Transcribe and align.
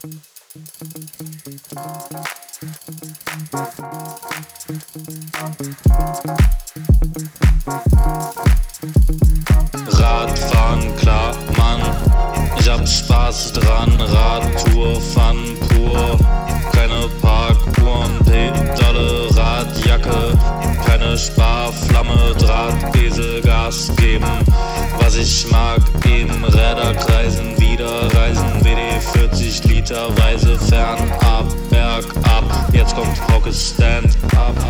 thank 0.00 0.14
you 3.78 3.99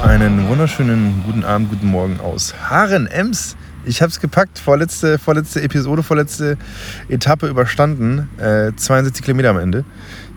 Einen 0.02 0.48
wunderschönen 0.48 1.22
guten 1.26 1.44
Abend, 1.44 1.68
guten 1.68 1.88
Morgen 1.88 2.18
aus 2.18 2.54
Haaren-Ems. 2.70 3.54
Ich 3.84 4.00
habe 4.00 4.08
es 4.08 4.20
gepackt, 4.20 4.58
vorletzte, 4.58 5.18
vorletzte 5.18 5.60
Episode, 5.60 6.02
vorletzte 6.02 6.56
Etappe 7.10 7.48
überstanden. 7.48 8.30
Äh, 8.38 8.72
72 8.74 9.22
Kilometer 9.22 9.50
am 9.50 9.58
Ende, 9.58 9.84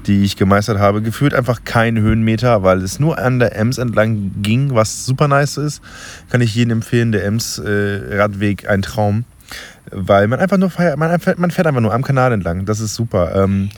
die 0.07 0.23
ich 0.23 0.35
gemeistert 0.35 0.77
habe. 0.77 1.01
Gefühlt 1.01 1.34
einfach 1.34 1.63
kein 1.63 1.98
Höhenmeter, 1.98 2.63
weil 2.63 2.81
es 2.81 2.99
nur 2.99 3.17
an 3.17 3.39
der 3.39 3.55
Ems 3.55 3.77
entlang 3.77 4.34
ging, 4.41 4.75
was 4.75 5.05
super 5.05 5.29
nice 5.29 5.55
ist. 5.55 5.81
Kann 6.29 6.41
ich 6.41 6.53
jedem 6.53 6.79
empfehlen, 6.79 7.13
der 7.13 7.23
Ems-Radweg, 7.23 8.67
ein 8.67 8.81
Traum. 8.81 9.23
Weil 9.89 10.27
man 10.27 10.39
einfach 10.39 10.57
nur 10.57 10.70
feiert, 10.70 10.98
man, 10.98 11.17
man 11.37 11.51
fährt 11.51 11.67
einfach 11.67 11.79
nur 11.79 11.93
am 11.93 12.03
Kanal 12.03 12.34
entlang. 12.34 12.65
Das 12.65 12.81
ist 12.81 12.95
super. 12.95 13.41
Ähm, 13.41 13.70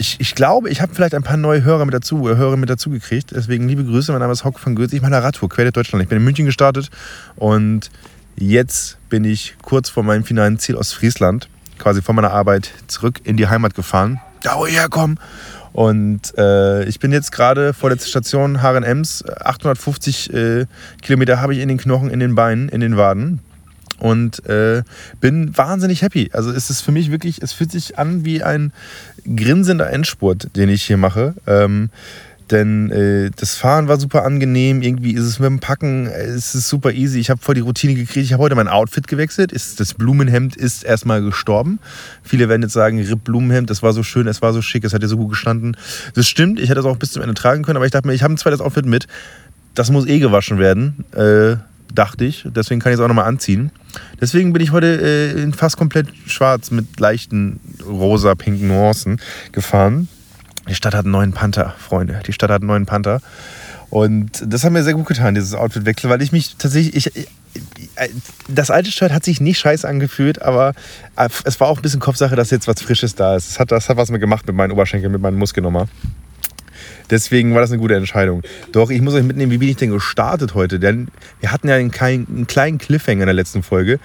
ich, 0.00 0.18
ich 0.18 0.34
glaube, 0.34 0.70
ich 0.70 0.80
habe 0.80 0.94
vielleicht 0.94 1.14
ein 1.14 1.22
paar 1.22 1.36
neue 1.36 1.62
Hörer 1.62 1.84
mit 1.84 1.92
dazu, 1.92 2.26
äh, 2.26 2.36
Hörer 2.36 2.56
mit 2.56 2.70
dazu 2.70 2.88
gekriegt. 2.88 3.32
Deswegen 3.32 3.68
liebe 3.68 3.84
Grüße, 3.84 4.10
mein 4.12 4.20
Name 4.22 4.32
ist 4.32 4.44
Hock 4.44 4.58
von 4.58 4.74
Goethe. 4.74 4.96
Ich 4.96 5.02
mache 5.02 5.14
eine 5.14 5.22
Radtour 5.22 5.50
quer 5.50 5.64
durch 5.64 5.74
Deutschland. 5.74 6.02
Ich 6.02 6.08
bin 6.08 6.16
in 6.16 6.24
München 6.24 6.46
gestartet 6.46 6.90
und 7.36 7.90
jetzt 8.34 8.96
bin 9.10 9.24
ich 9.24 9.56
kurz 9.60 9.90
vor 9.90 10.02
meinem 10.02 10.24
finalen 10.24 10.58
Ziel 10.58 10.76
aus 10.76 10.94
Friesland, 10.94 11.50
quasi 11.78 12.00
von 12.00 12.16
meiner 12.16 12.32
Arbeit 12.32 12.72
zurück 12.86 13.20
in 13.24 13.36
die 13.36 13.46
Heimat 13.48 13.74
gefahren. 13.74 14.20
Da 14.42 14.58
wo 14.58 14.64
ich 14.64 14.74
herkomme. 14.74 15.16
Und 15.72 16.36
äh, 16.38 16.84
ich 16.84 16.98
bin 16.98 17.12
jetzt 17.12 17.30
gerade 17.30 17.74
vor 17.74 17.90
der 17.90 17.98
Station 17.98 18.62
Haaren-Ems. 18.62 19.22
850 19.28 20.32
äh, 20.32 20.66
Kilometer 21.02 21.42
habe 21.42 21.52
ich 21.52 21.60
in 21.60 21.68
den 21.68 21.76
Knochen, 21.76 22.08
in 22.08 22.20
den 22.20 22.34
Beinen, 22.34 22.70
in 22.70 22.80
den 22.80 22.96
Waden 22.96 23.40
und 24.00 24.44
äh, 24.46 24.82
bin 25.20 25.56
wahnsinnig 25.56 26.02
happy. 26.02 26.30
Also 26.32 26.50
es 26.50 26.70
ist 26.70 26.80
für 26.80 26.92
mich 26.92 27.10
wirklich, 27.10 27.42
es 27.42 27.52
fühlt 27.52 27.70
sich 27.70 27.98
an 27.98 28.24
wie 28.24 28.42
ein 28.42 28.72
grinsender 29.34 29.90
Endspurt, 29.90 30.56
den 30.56 30.68
ich 30.68 30.82
hier 30.82 30.96
mache. 30.96 31.34
Ähm, 31.46 31.90
denn 32.50 32.90
äh, 32.90 33.30
das 33.36 33.54
Fahren 33.54 33.86
war 33.86 33.98
super 34.00 34.24
angenehm. 34.24 34.82
Irgendwie 34.82 35.12
ist 35.12 35.24
es 35.24 35.38
mit 35.38 35.46
dem 35.46 35.60
Packen, 35.60 36.06
äh, 36.06 36.24
es 36.24 36.54
ist 36.54 36.68
super 36.68 36.92
easy. 36.92 37.20
Ich 37.20 37.30
habe 37.30 37.40
voll 37.40 37.54
die 37.54 37.60
Routine 37.60 37.94
gekriegt. 37.94 38.24
Ich 38.24 38.32
habe 38.32 38.42
heute 38.42 38.56
mein 38.56 38.68
Outfit 38.68 39.06
gewechselt. 39.06 39.52
Ist, 39.52 39.78
das 39.78 39.94
Blumenhemd 39.94 40.56
ist 40.56 40.84
erstmal 40.84 41.22
gestorben. 41.22 41.78
Viele 42.22 42.48
werden 42.48 42.62
jetzt 42.62 42.72
sagen, 42.72 43.00
Ripp 43.00 43.24
Blumenhemd, 43.24 43.70
das 43.70 43.82
war 43.82 43.92
so 43.92 44.02
schön, 44.02 44.26
es 44.26 44.42
war 44.42 44.52
so 44.52 44.62
schick, 44.62 44.84
es 44.84 44.92
hat 44.92 45.02
dir 45.02 45.08
so 45.08 45.16
gut 45.16 45.30
gestanden. 45.30 45.76
Das 46.14 46.26
stimmt, 46.26 46.58
ich 46.58 46.70
hätte 46.70 46.80
es 46.80 46.86
auch 46.86 46.96
bis 46.96 47.12
zum 47.12 47.22
Ende 47.22 47.34
tragen 47.34 47.62
können, 47.62 47.76
aber 47.76 47.86
ich 47.86 47.92
dachte 47.92 48.08
mir, 48.08 48.14
ich 48.14 48.22
habe 48.22 48.34
ein 48.34 48.38
zweites 48.38 48.60
Outfit 48.60 48.86
mit. 48.86 49.06
Das 49.74 49.90
muss 49.90 50.06
eh 50.06 50.18
gewaschen 50.18 50.58
werden, 50.58 51.04
äh, 51.14 51.56
dachte 51.94 52.24
ich. 52.24 52.46
Deswegen 52.46 52.80
kann 52.80 52.92
ich 52.92 52.98
es 52.98 53.04
auch 53.04 53.08
nochmal 53.08 53.26
anziehen. 53.26 53.70
Deswegen 54.20 54.52
bin 54.52 54.62
ich 54.62 54.72
heute 54.72 55.00
äh, 55.00 55.42
in 55.42 55.52
fast 55.52 55.76
komplett 55.76 56.08
schwarz 56.26 56.70
mit 56.70 56.98
leichten 57.00 57.60
rosa-pinken 57.86 58.68
Nuancen 58.68 59.20
gefahren. 59.52 60.08
Die 60.68 60.74
Stadt 60.74 60.94
hat 60.94 61.04
einen 61.04 61.12
neuen 61.12 61.32
Panther, 61.32 61.74
Freunde. 61.78 62.20
Die 62.26 62.32
Stadt 62.32 62.50
hat 62.50 62.60
einen 62.60 62.68
neuen 62.68 62.86
Panther. 62.86 63.20
Und 63.90 64.44
das 64.46 64.62
hat 64.62 64.70
mir 64.70 64.84
sehr 64.84 64.94
gut 64.94 65.06
getan, 65.06 65.34
dieses 65.34 65.54
Outfitwechsel, 65.54 66.08
weil 66.08 66.22
ich 66.22 66.30
mich 66.30 66.54
tatsächlich. 66.56 66.94
Ich, 66.94 67.16
ich, 67.16 67.28
das 68.46 68.70
alte 68.70 68.92
Shirt 68.92 69.12
hat 69.12 69.24
sich 69.24 69.40
nicht 69.40 69.58
scheiße 69.58 69.88
angefühlt, 69.88 70.40
aber 70.40 70.74
es 71.44 71.58
war 71.58 71.66
auch 71.66 71.78
ein 71.78 71.82
bisschen 71.82 71.98
Kopfsache, 71.98 72.36
dass 72.36 72.50
jetzt 72.50 72.68
was 72.68 72.80
Frisches 72.80 73.16
da 73.16 73.34
ist. 73.34 73.48
Das 73.50 73.58
hat, 73.58 73.72
das 73.72 73.88
hat 73.88 73.96
was 73.96 74.10
mir 74.12 74.20
gemacht 74.20 74.46
mit 74.46 74.54
meinen 74.54 74.70
Oberschenkeln, 74.70 75.10
mit 75.10 75.20
meinen 75.20 75.36
Muskeln 75.36 75.64
nochmal. 75.64 75.88
Deswegen 77.10 77.54
war 77.54 77.60
das 77.60 77.70
eine 77.70 77.80
gute 77.80 77.94
Entscheidung. 77.94 78.42
Doch 78.72 78.90
ich 78.90 79.00
muss 79.00 79.14
euch 79.14 79.24
mitnehmen, 79.24 79.50
wie 79.52 79.58
bin 79.58 79.68
ich 79.68 79.76
denn 79.76 79.90
gestartet 79.90 80.54
heute? 80.54 80.78
Denn 80.78 81.08
wir 81.40 81.52
hatten 81.52 81.68
ja 81.68 81.74
einen 81.74 81.90
kleinen, 81.90 82.26
einen 82.28 82.46
kleinen 82.46 82.78
Cliffhanger 82.78 83.22
in 83.22 83.26
der 83.26 83.34
letzten 83.34 83.62
Folge, 83.62 83.98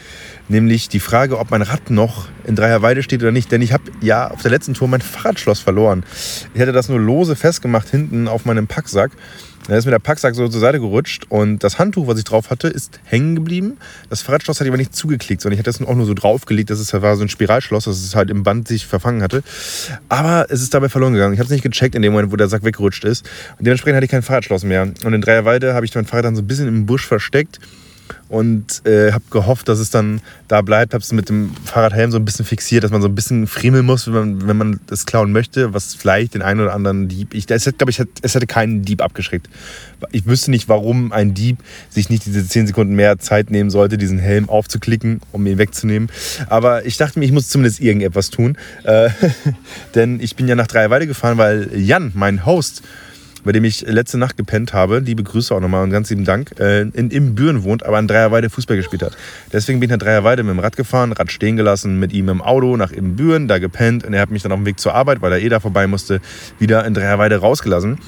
nämlich 0.47 0.89
die 0.89 0.99
Frage, 0.99 1.37
ob 1.39 1.51
mein 1.51 1.61
Rad 1.61 1.89
noch 1.89 2.27
in 2.45 2.55
Dreierweide 2.55 3.03
steht 3.03 3.21
oder 3.21 3.31
nicht. 3.31 3.51
Denn 3.51 3.61
ich 3.61 3.73
habe 3.73 3.83
ja 4.01 4.29
auf 4.29 4.41
der 4.41 4.51
letzten 4.51 4.73
Tour 4.73 4.87
mein 4.87 5.01
Fahrradschloss 5.01 5.59
verloren. 5.59 6.03
Ich 6.53 6.61
hatte 6.61 6.71
das 6.71 6.89
nur 6.89 6.99
lose 6.99 7.35
festgemacht 7.35 7.89
hinten 7.89 8.27
auf 8.27 8.45
meinem 8.45 8.67
Packsack. 8.67 9.11
Da 9.67 9.75
ist 9.75 9.85
mir 9.85 9.91
der 9.91 9.99
Packsack 9.99 10.35
so 10.35 10.47
zur 10.47 10.61
Seite 10.61 10.79
gerutscht 10.79 11.25
und 11.29 11.63
das 11.63 11.79
Handtuch, 11.79 12.05
was 12.07 12.19
ich 12.19 12.23
drauf 12.23 12.51
hatte, 12.51 12.67
ist 12.67 12.99
hängen 13.03 13.35
geblieben. 13.35 13.77
Das 14.09 14.21
Fahrradschloss 14.21 14.57
hatte 14.57 14.65
ich 14.65 14.69
aber 14.69 14.77
nicht 14.77 14.95
zugeklickt, 14.95 15.41
sondern 15.41 15.55
ich 15.55 15.59
hatte 15.59 15.71
es 15.71 15.81
auch 15.81 15.95
nur 15.95 16.05
so 16.05 16.13
draufgelegt. 16.13 16.69
Das 16.69 16.79
ist, 16.79 16.93
war 16.93 17.15
so 17.15 17.23
ein 17.23 17.29
Spiralschloss, 17.29 17.85
dass 17.85 17.97
es 17.97 18.15
halt 18.15 18.29
im 18.29 18.43
Band 18.43 18.67
sich 18.67 18.85
verfangen 18.85 19.23
hatte. 19.23 19.43
Aber 20.07 20.45
es 20.49 20.61
ist 20.61 20.73
dabei 20.73 20.89
verloren 20.89 21.13
gegangen. 21.13 21.33
Ich 21.33 21.39
habe 21.39 21.45
es 21.45 21.51
nicht 21.51 21.63
gecheckt 21.63 21.95
in 21.95 22.03
dem 22.03 22.13
Moment, 22.13 22.31
wo 22.31 22.35
der 22.35 22.47
Sack 22.47 22.63
weggerutscht 22.63 23.05
ist. 23.05 23.25
Und 23.57 23.65
dementsprechend 23.65 23.95
hatte 23.95 24.05
ich 24.05 24.11
kein 24.11 24.21
Fahrradschloss 24.21 24.63
mehr. 24.63 24.83
Und 24.83 25.13
in 25.13 25.21
Dreierweide 25.21 25.73
habe 25.73 25.85
ich 25.85 25.95
mein 25.95 26.05
Fahrrad 26.05 26.25
dann 26.25 26.35
so 26.35 26.43
ein 26.43 26.47
bisschen 26.47 26.67
im 26.67 26.85
Busch 26.85 27.07
versteckt 27.07 27.59
und 28.29 28.85
äh, 28.85 29.11
habe 29.11 29.23
gehofft, 29.29 29.67
dass 29.67 29.79
es 29.79 29.89
dann 29.89 30.21
da 30.47 30.61
bleibt. 30.61 30.93
Habe 30.93 31.03
es 31.03 31.11
mit 31.11 31.29
dem 31.29 31.51
Fahrradhelm 31.63 32.11
so 32.11 32.17
ein 32.17 32.25
bisschen 32.25 32.45
fixiert, 32.45 32.83
dass 32.83 32.91
man 32.91 33.01
so 33.01 33.07
ein 33.07 33.15
bisschen 33.15 33.47
friemeln 33.47 33.85
muss, 33.85 34.07
wenn 34.07 34.13
man, 34.13 34.47
wenn 34.47 34.57
man 34.57 34.79
das 34.87 35.05
klauen 35.05 35.31
möchte, 35.31 35.73
was 35.73 35.95
vielleicht 35.95 36.33
den 36.33 36.41
einen 36.41 36.59
oder 36.59 36.73
anderen 36.73 37.07
Dieb. 37.07 37.33
Ich, 37.33 37.49
es 37.49 37.65
hätte, 37.65 37.77
glaube 37.77 37.91
ich, 37.91 38.01
es 38.21 38.35
hätte 38.35 38.47
keinen 38.47 38.83
Dieb 38.83 39.01
abgeschreckt. 39.01 39.49
Ich 40.11 40.25
wüsste 40.25 40.51
nicht, 40.51 40.67
warum 40.69 41.11
ein 41.11 41.33
Dieb 41.33 41.57
sich 41.89 42.09
nicht 42.09 42.25
diese 42.25 42.47
10 42.47 42.67
Sekunden 42.67 42.95
mehr 42.95 43.19
Zeit 43.19 43.51
nehmen 43.51 43.69
sollte, 43.69 43.97
diesen 43.97 44.19
Helm 44.19 44.49
aufzuklicken, 44.49 45.21
um 45.31 45.45
ihn 45.45 45.57
wegzunehmen. 45.57 46.09
Aber 46.47 46.85
ich 46.85 46.97
dachte 46.97 47.19
mir, 47.19 47.25
ich 47.25 47.31
muss 47.31 47.49
zumindest 47.49 47.79
irgendetwas 47.79 48.29
tun. 48.29 48.57
Äh, 48.83 49.09
denn 49.95 50.19
ich 50.19 50.35
bin 50.35 50.47
ja 50.47 50.55
nach 50.55 50.67
Dreierweide 50.67 51.07
gefahren, 51.07 51.37
weil 51.37 51.69
Jan, 51.75 52.11
mein 52.13 52.45
Host, 52.45 52.83
bei 53.45 53.51
dem 53.51 53.63
ich 53.63 53.81
letzte 53.81 54.17
Nacht 54.17 54.35
gepennt 54.35 54.73
habe, 54.73 54.99
liebe 54.99 55.23
Grüße 55.23 55.55
auch 55.55 55.61
nochmal 55.61 55.83
und 55.83 55.91
ganz 55.91 56.09
lieben 56.09 56.25
Dank, 56.25 56.59
äh, 56.59 56.81
in, 56.81 57.11
in 57.11 57.35
Büren 57.35 57.63
wohnt, 57.63 57.85
aber 57.85 57.97
an 57.97 58.07
Dreierweide 58.07 58.49
Fußball 58.49 58.75
gespielt 58.75 59.03
hat. 59.03 59.15
Deswegen 59.53 59.79
bin 59.79 59.89
ich 59.89 59.91
nach 59.91 60.03
Dreierweide 60.03 60.43
mit 60.43 60.53
dem 60.53 60.59
Rad 60.59 60.75
gefahren, 60.75 61.13
Rad 61.13 61.31
stehen 61.31 61.55
gelassen, 61.55 61.99
mit 61.99 62.11
ihm 62.11 62.27
im 62.27 62.41
Auto 62.41 62.75
nach 62.75 62.91
Ibbenbüren, 62.91 63.47
da 63.47 63.59
gepennt 63.59 64.03
und 64.03 64.13
er 64.13 64.21
hat 64.21 64.31
mich 64.31 64.43
dann 64.43 64.51
auf 64.51 64.59
dem 64.59 64.65
Weg 64.65 64.79
zur 64.79 64.93
Arbeit, 64.93 65.21
weil 65.21 65.31
er 65.31 65.39
eh 65.39 65.49
da 65.49 65.59
vorbei 65.59 65.87
musste, 65.87 66.19
wieder 66.59 66.85
in 66.85 66.93
Dreierweide 66.93 67.37
rausgelassen. 67.37 67.99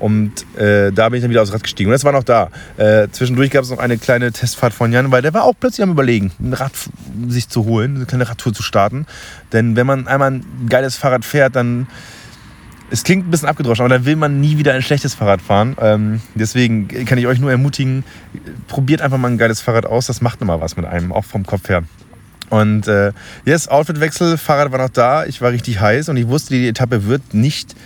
Und 0.00 0.46
äh, 0.56 0.92
da 0.92 1.10
bin 1.10 1.18
ich 1.18 1.22
dann 1.22 1.30
wieder 1.30 1.42
aufs 1.42 1.52
Rad 1.52 1.62
gestiegen. 1.62 1.90
Und 1.90 1.92
das 1.92 2.04
war 2.04 2.12
noch 2.12 2.24
da. 2.24 2.48
Äh, 2.78 3.08
zwischendurch 3.12 3.50
gab 3.50 3.64
es 3.64 3.70
noch 3.70 3.78
eine 3.78 3.98
kleine 3.98 4.32
Testfahrt 4.32 4.72
von 4.72 4.92
Jan, 4.92 5.12
weil 5.12 5.20
der 5.20 5.34
war 5.34 5.44
auch 5.44 5.52
plötzlich 5.60 5.82
am 5.82 5.90
Überlegen, 5.90 6.32
ein 6.40 6.54
Rad 6.54 6.72
sich 7.28 7.50
zu 7.50 7.66
holen, 7.66 7.96
eine 7.96 8.06
kleine 8.06 8.26
Radtour 8.26 8.54
zu 8.54 8.62
starten. 8.62 9.06
Denn 9.52 9.76
wenn 9.76 9.86
man 9.86 10.08
einmal 10.08 10.30
ein 10.30 10.44
geiles 10.70 10.96
Fahrrad 10.96 11.26
fährt, 11.26 11.54
dann 11.54 11.86
es 12.90 13.04
klingt 13.04 13.26
ein 13.26 13.30
bisschen 13.30 13.48
abgedroschen, 13.48 13.84
aber 13.84 13.94
dann 13.94 14.04
will 14.04 14.16
man 14.16 14.40
nie 14.40 14.58
wieder 14.58 14.74
ein 14.74 14.82
schlechtes 14.82 15.14
Fahrrad 15.14 15.40
fahren. 15.40 15.76
Ähm, 15.80 16.20
deswegen 16.34 16.88
kann 17.06 17.18
ich 17.18 17.26
euch 17.26 17.38
nur 17.38 17.50
ermutigen, 17.50 18.04
probiert 18.68 19.00
einfach 19.00 19.18
mal 19.18 19.28
ein 19.28 19.38
geiles 19.38 19.60
Fahrrad 19.60 19.86
aus. 19.86 20.06
Das 20.06 20.20
macht 20.20 20.40
nochmal 20.40 20.60
was 20.60 20.76
mit 20.76 20.84
einem, 20.86 21.12
auch 21.12 21.24
vom 21.24 21.46
Kopf 21.46 21.68
her. 21.68 21.84
Und 22.50 22.88
äh, 22.88 23.12
yes, 23.44 23.68
Outfitwechsel, 23.68 24.36
Fahrrad 24.36 24.72
war 24.72 24.78
noch 24.78 24.88
da. 24.88 25.24
Ich 25.24 25.40
war 25.40 25.52
richtig 25.52 25.80
heiß 25.80 26.08
und 26.08 26.16
ich 26.16 26.26
wusste, 26.26 26.54
die 26.54 26.66
Etappe 26.66 27.06
wird 27.06 27.32
nicht 27.32 27.76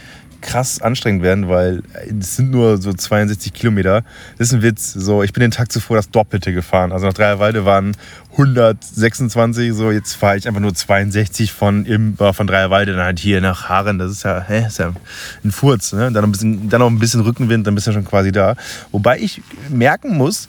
krass 0.44 0.80
anstrengend 0.80 1.22
werden, 1.22 1.48
weil 1.48 1.82
es 2.20 2.36
sind 2.36 2.50
nur 2.50 2.80
so 2.80 2.92
62 2.92 3.52
Kilometer. 3.52 4.04
Das 4.38 4.48
ist 4.48 4.54
ein 4.54 4.62
Witz. 4.62 4.92
So, 4.92 5.22
ich 5.22 5.32
bin 5.32 5.40
den 5.40 5.50
Tag 5.50 5.72
zuvor 5.72 5.96
das 5.96 6.10
Doppelte 6.10 6.52
gefahren. 6.52 6.92
Also 6.92 7.06
nach 7.06 7.14
Dreierwalde 7.14 7.64
waren 7.64 7.96
126, 8.32 9.72
so 9.72 9.90
jetzt 9.90 10.14
fahre 10.14 10.36
ich 10.36 10.46
einfach 10.46 10.60
nur 10.60 10.74
62 10.74 11.52
von, 11.52 11.86
im, 11.86 12.16
von 12.16 12.46
Dreierwalde 12.46 12.92
dann 12.92 13.04
halt 13.04 13.18
hier 13.18 13.40
nach 13.40 13.68
Haaren. 13.68 13.98
Das 13.98 14.12
ist 14.12 14.22
ja, 14.22 14.44
hä, 14.46 14.66
ist 14.66 14.78
ja 14.78 14.92
ein 15.42 15.50
Furz. 15.50 15.92
Ne? 15.92 16.12
Dann, 16.12 16.22
noch 16.22 16.24
ein 16.24 16.32
bisschen, 16.32 16.68
dann 16.68 16.80
noch 16.80 16.90
ein 16.90 16.98
bisschen 16.98 17.22
Rückenwind, 17.22 17.66
dann 17.66 17.74
bist 17.74 17.86
du 17.86 17.92
schon 17.92 18.04
quasi 18.04 18.30
da. 18.30 18.54
Wobei 18.92 19.18
ich 19.18 19.42
merken 19.70 20.16
muss, 20.16 20.48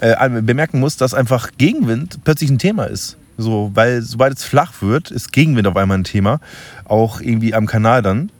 äh, 0.00 0.28
bemerken 0.42 0.80
muss, 0.80 0.96
dass 0.96 1.14
einfach 1.14 1.50
Gegenwind 1.56 2.20
plötzlich 2.24 2.50
ein 2.50 2.58
Thema 2.58 2.84
ist. 2.84 3.16
So, 3.38 3.70
weil 3.74 4.02
sobald 4.02 4.36
es 4.36 4.44
flach 4.44 4.74
wird, 4.82 5.10
ist 5.10 5.32
Gegenwind 5.32 5.66
auf 5.66 5.76
einmal 5.76 5.98
ein 5.98 6.04
Thema. 6.04 6.40
Auch 6.84 7.22
irgendwie 7.22 7.54
am 7.54 7.66
Kanal 7.66 8.02
dann. 8.02 8.30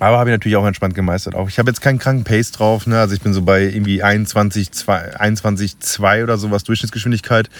Aber 0.00 0.18
habe 0.18 0.30
ich 0.30 0.34
natürlich 0.34 0.56
auch 0.56 0.66
entspannt 0.66 0.94
gemeistert. 0.94 1.34
Auch 1.34 1.50
ich 1.50 1.58
habe 1.58 1.70
jetzt 1.70 1.82
keinen 1.82 1.98
kranken 1.98 2.24
Pace 2.24 2.52
drauf. 2.52 2.86
Ne? 2.86 2.98
Also 2.98 3.14
ich 3.14 3.20
bin 3.20 3.34
so 3.34 3.42
bei 3.42 3.64
irgendwie 3.64 4.02
21, 4.02 4.72
2, 4.72 5.16
21, 5.20 5.78
2 5.78 6.22
oder 6.24 6.38
sowas 6.38 6.64
Durchschnittsgeschwindigkeit, 6.64 7.50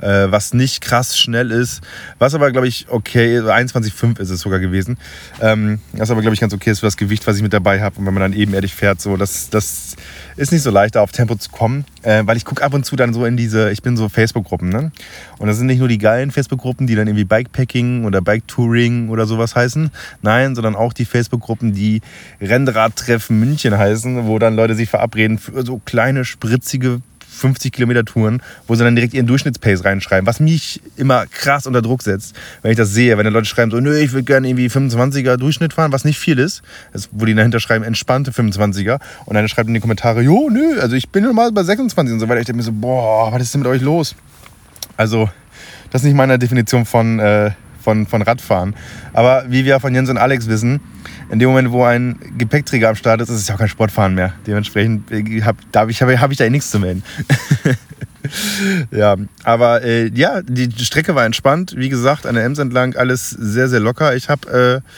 äh, 0.00 0.26
was 0.30 0.54
nicht 0.54 0.80
krass 0.80 1.18
schnell 1.18 1.50
ist. 1.50 1.82
Was 2.20 2.36
aber, 2.36 2.52
glaube 2.52 2.68
ich, 2.68 2.86
okay, 2.88 3.40
21,5 3.40 4.20
ist 4.20 4.30
es 4.30 4.40
sogar 4.40 4.60
gewesen. 4.60 4.96
Ähm, 5.40 5.80
was 5.92 6.12
aber, 6.12 6.20
glaube 6.20 6.34
ich, 6.34 6.40
ganz 6.40 6.54
okay 6.54 6.70
ist 6.70 6.80
für 6.80 6.86
das 6.86 6.96
Gewicht, 6.96 7.26
was 7.26 7.36
ich 7.36 7.42
mit 7.42 7.52
dabei 7.52 7.82
habe. 7.82 7.98
Und 7.98 8.06
wenn 8.06 8.14
man 8.14 8.22
dann 8.22 8.32
ebenerdig 8.32 8.76
fährt, 8.76 9.00
so, 9.00 9.16
das, 9.16 9.50
das 9.50 9.96
ist 10.38 10.52
nicht 10.52 10.62
so 10.62 10.70
leicht, 10.70 10.94
da 10.94 11.02
auf 11.02 11.12
Tempo 11.12 11.34
zu 11.34 11.50
kommen. 11.50 11.84
Äh, 12.02 12.22
weil 12.24 12.36
ich 12.36 12.44
gucke 12.44 12.62
ab 12.62 12.72
und 12.72 12.86
zu 12.86 12.96
dann 12.96 13.12
so 13.12 13.24
in 13.24 13.36
diese, 13.36 13.70
ich 13.70 13.82
bin 13.82 13.96
so 13.96 14.08
Facebook-Gruppen. 14.08 14.68
Ne? 14.68 14.92
Und 15.38 15.48
das 15.48 15.58
sind 15.58 15.66
nicht 15.66 15.80
nur 15.80 15.88
die 15.88 15.98
geilen 15.98 16.30
Facebook-Gruppen, 16.30 16.86
die 16.86 16.94
dann 16.94 17.08
irgendwie 17.08 17.24
Bikepacking 17.24 18.04
oder 18.04 18.22
Bike-Touring 18.22 19.08
oder 19.08 19.26
sowas 19.26 19.56
heißen. 19.56 19.90
Nein, 20.22 20.54
sondern 20.54 20.76
auch 20.76 20.92
die 20.92 21.04
Facebook-Gruppen, 21.04 21.72
die 21.72 22.00
Rennradtreffen 22.40 23.38
München 23.38 23.76
heißen, 23.76 24.26
wo 24.26 24.38
dann 24.38 24.54
Leute 24.56 24.74
sich 24.74 24.88
verabreden 24.88 25.38
für 25.38 25.64
so 25.64 25.80
kleine, 25.84 26.24
spritzige 26.24 27.02
50 27.30 27.72
Kilometer 27.72 28.04
Touren, 28.04 28.42
wo 28.66 28.74
sie 28.74 28.84
dann 28.84 28.96
direkt 28.96 29.14
ihren 29.14 29.26
Durchschnittspace 29.26 29.84
reinschreiben, 29.84 30.26
was 30.26 30.40
mich 30.40 30.80
immer 30.96 31.26
krass 31.26 31.66
unter 31.66 31.82
Druck 31.82 32.02
setzt, 32.02 32.34
wenn 32.62 32.70
ich 32.70 32.76
das 32.76 32.92
sehe, 32.92 33.16
wenn 33.16 33.24
dann 33.24 33.32
Leute 33.32 33.46
schreiben 33.46 33.70
so, 33.70 33.80
nö, 33.80 33.96
ich 33.98 34.12
würde 34.12 34.24
gerne 34.24 34.48
irgendwie 34.48 34.68
25er 34.68 35.36
Durchschnitt 35.36 35.72
fahren, 35.72 35.92
was 35.92 36.04
nicht 36.04 36.18
viel 36.18 36.38
ist, 36.38 36.62
das, 36.92 37.08
wo 37.12 37.24
die 37.24 37.34
dahinter 37.34 37.60
schreiben, 37.60 37.84
entspannte 37.84 38.30
25er 38.30 38.98
und 39.26 39.34
dann 39.34 39.48
schreibt 39.48 39.68
in 39.68 39.74
die 39.74 39.80
Kommentare, 39.80 40.22
jo, 40.22 40.48
nö, 40.50 40.80
also 40.80 40.96
ich 40.96 41.10
bin 41.10 41.24
normal 41.24 41.52
bei 41.52 41.62
26 41.62 42.14
und 42.14 42.20
so 42.20 42.28
weiter. 42.28 42.40
Ich 42.40 42.46
denke 42.46 42.58
mir 42.58 42.64
so, 42.64 42.72
boah, 42.72 43.32
was 43.32 43.42
ist 43.42 43.54
denn 43.54 43.62
mit 43.62 43.68
euch 43.68 43.82
los? 43.82 44.14
Also, 44.96 45.30
das 45.90 46.02
ist 46.02 46.06
nicht 46.06 46.16
meine 46.16 46.38
Definition 46.38 46.84
von, 46.84 47.18
äh, 47.18 47.52
von, 47.88 48.06
von 48.06 48.20
Radfahren. 48.20 48.74
Aber 49.14 49.46
wie 49.48 49.64
wir 49.64 49.80
von 49.80 49.94
Jens 49.94 50.10
und 50.10 50.18
Alex 50.18 50.46
wissen, 50.46 50.80
in 51.30 51.38
dem 51.38 51.48
Moment, 51.48 51.72
wo 51.72 51.84
ein 51.84 52.18
Gepäckträger 52.36 52.90
am 52.90 52.96
Start 52.96 53.22
ist, 53.22 53.30
ist 53.30 53.40
es 53.40 53.48
ja 53.48 53.54
auch 53.54 53.58
kein 53.58 53.68
Sportfahren 53.68 54.14
mehr. 54.14 54.34
Dementsprechend 54.46 55.10
habe 55.74 55.90
ich, 55.90 56.02
hab, 56.02 56.10
hab 56.10 56.30
ich 56.30 56.36
da 56.36 56.44
eh 56.44 56.50
nichts 56.50 56.70
zu 56.70 56.80
melden. 56.80 57.02
ja, 58.90 59.16
aber 59.42 59.82
äh, 59.84 60.10
ja, 60.14 60.42
die 60.42 60.70
Strecke 60.84 61.14
war 61.14 61.24
entspannt. 61.24 61.76
Wie 61.78 61.88
gesagt, 61.88 62.26
an 62.26 62.34
der 62.34 62.44
Ems 62.44 62.58
entlang 62.58 62.94
alles 62.94 63.30
sehr, 63.30 63.68
sehr 63.68 63.80
locker. 63.80 64.14
Ich 64.14 64.28
habe 64.28 64.82
äh, 64.84 64.90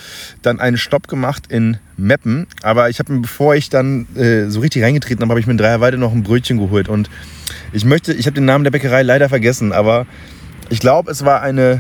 dann 0.42 0.58
einen 0.58 0.76
Stopp 0.76 1.06
gemacht 1.06 1.44
in 1.48 1.76
Meppen. 1.96 2.48
Aber 2.62 2.90
ich 2.90 2.98
habe 2.98 3.12
mir, 3.12 3.20
bevor 3.20 3.54
ich 3.54 3.70
dann 3.70 4.08
äh, 4.16 4.46
so 4.48 4.58
richtig 4.58 4.82
reingetreten 4.82 5.22
habe, 5.22 5.30
habe 5.30 5.38
ich 5.38 5.46
mir 5.46 5.52
in 5.52 5.58
Dreierweide 5.58 5.96
noch 5.96 6.12
ein 6.12 6.24
Brötchen 6.24 6.58
geholt. 6.58 6.88
Und 6.88 7.08
ich 7.72 7.84
möchte, 7.84 8.12
ich 8.12 8.26
habe 8.26 8.34
den 8.34 8.46
Namen 8.46 8.64
der 8.64 8.72
Bäckerei 8.72 9.02
leider 9.02 9.28
vergessen, 9.28 9.72
aber 9.72 10.06
ich 10.70 10.80
glaube, 10.80 11.12
es 11.12 11.24
war 11.24 11.40
eine 11.42 11.78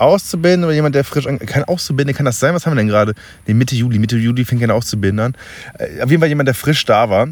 Auszubildende 0.00 0.66
oder 0.66 0.74
jemand, 0.74 0.94
der 0.94 1.04
frisch 1.04 1.26
an, 1.26 1.38
kein 1.38 1.64
Auszubildende 1.64 2.16
kann 2.16 2.26
das 2.26 2.40
sein? 2.40 2.54
Was 2.54 2.66
haben 2.66 2.72
wir 2.72 2.76
denn 2.76 2.88
gerade? 2.88 3.14
Nee, 3.46 3.54
Mitte 3.54 3.74
Juli. 3.74 3.98
Mitte 3.98 4.16
Juli 4.16 4.44
fängt 4.44 4.60
kein 4.60 4.70
Auszubildender 4.70 5.24
an. 5.24 5.34
Äh, 5.78 6.02
auf 6.02 6.10
jeden 6.10 6.20
Fall 6.20 6.28
jemand, 6.28 6.46
der 6.46 6.54
frisch 6.54 6.84
da 6.84 7.10
war. 7.10 7.28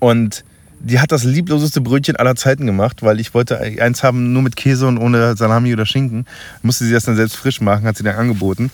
Und 0.00 0.44
die 0.80 1.00
hat 1.00 1.10
das 1.10 1.24
liebloseste 1.24 1.80
Brötchen 1.80 2.16
aller 2.16 2.36
Zeiten 2.36 2.66
gemacht, 2.66 3.02
weil 3.02 3.18
ich 3.18 3.34
wollte 3.34 3.58
eins 3.58 4.02
haben 4.02 4.32
nur 4.32 4.42
mit 4.42 4.56
Käse 4.56 4.86
und 4.86 4.98
ohne 4.98 5.36
Salami 5.36 5.72
oder 5.72 5.86
Schinken. 5.86 6.26
Musste 6.62 6.84
sie 6.84 6.92
das 6.92 7.04
dann 7.04 7.16
selbst 7.16 7.36
frisch 7.36 7.60
machen, 7.60 7.84
hat 7.84 7.96
sie 7.96 8.04
dann 8.04 8.16
angeboten. 8.16 8.70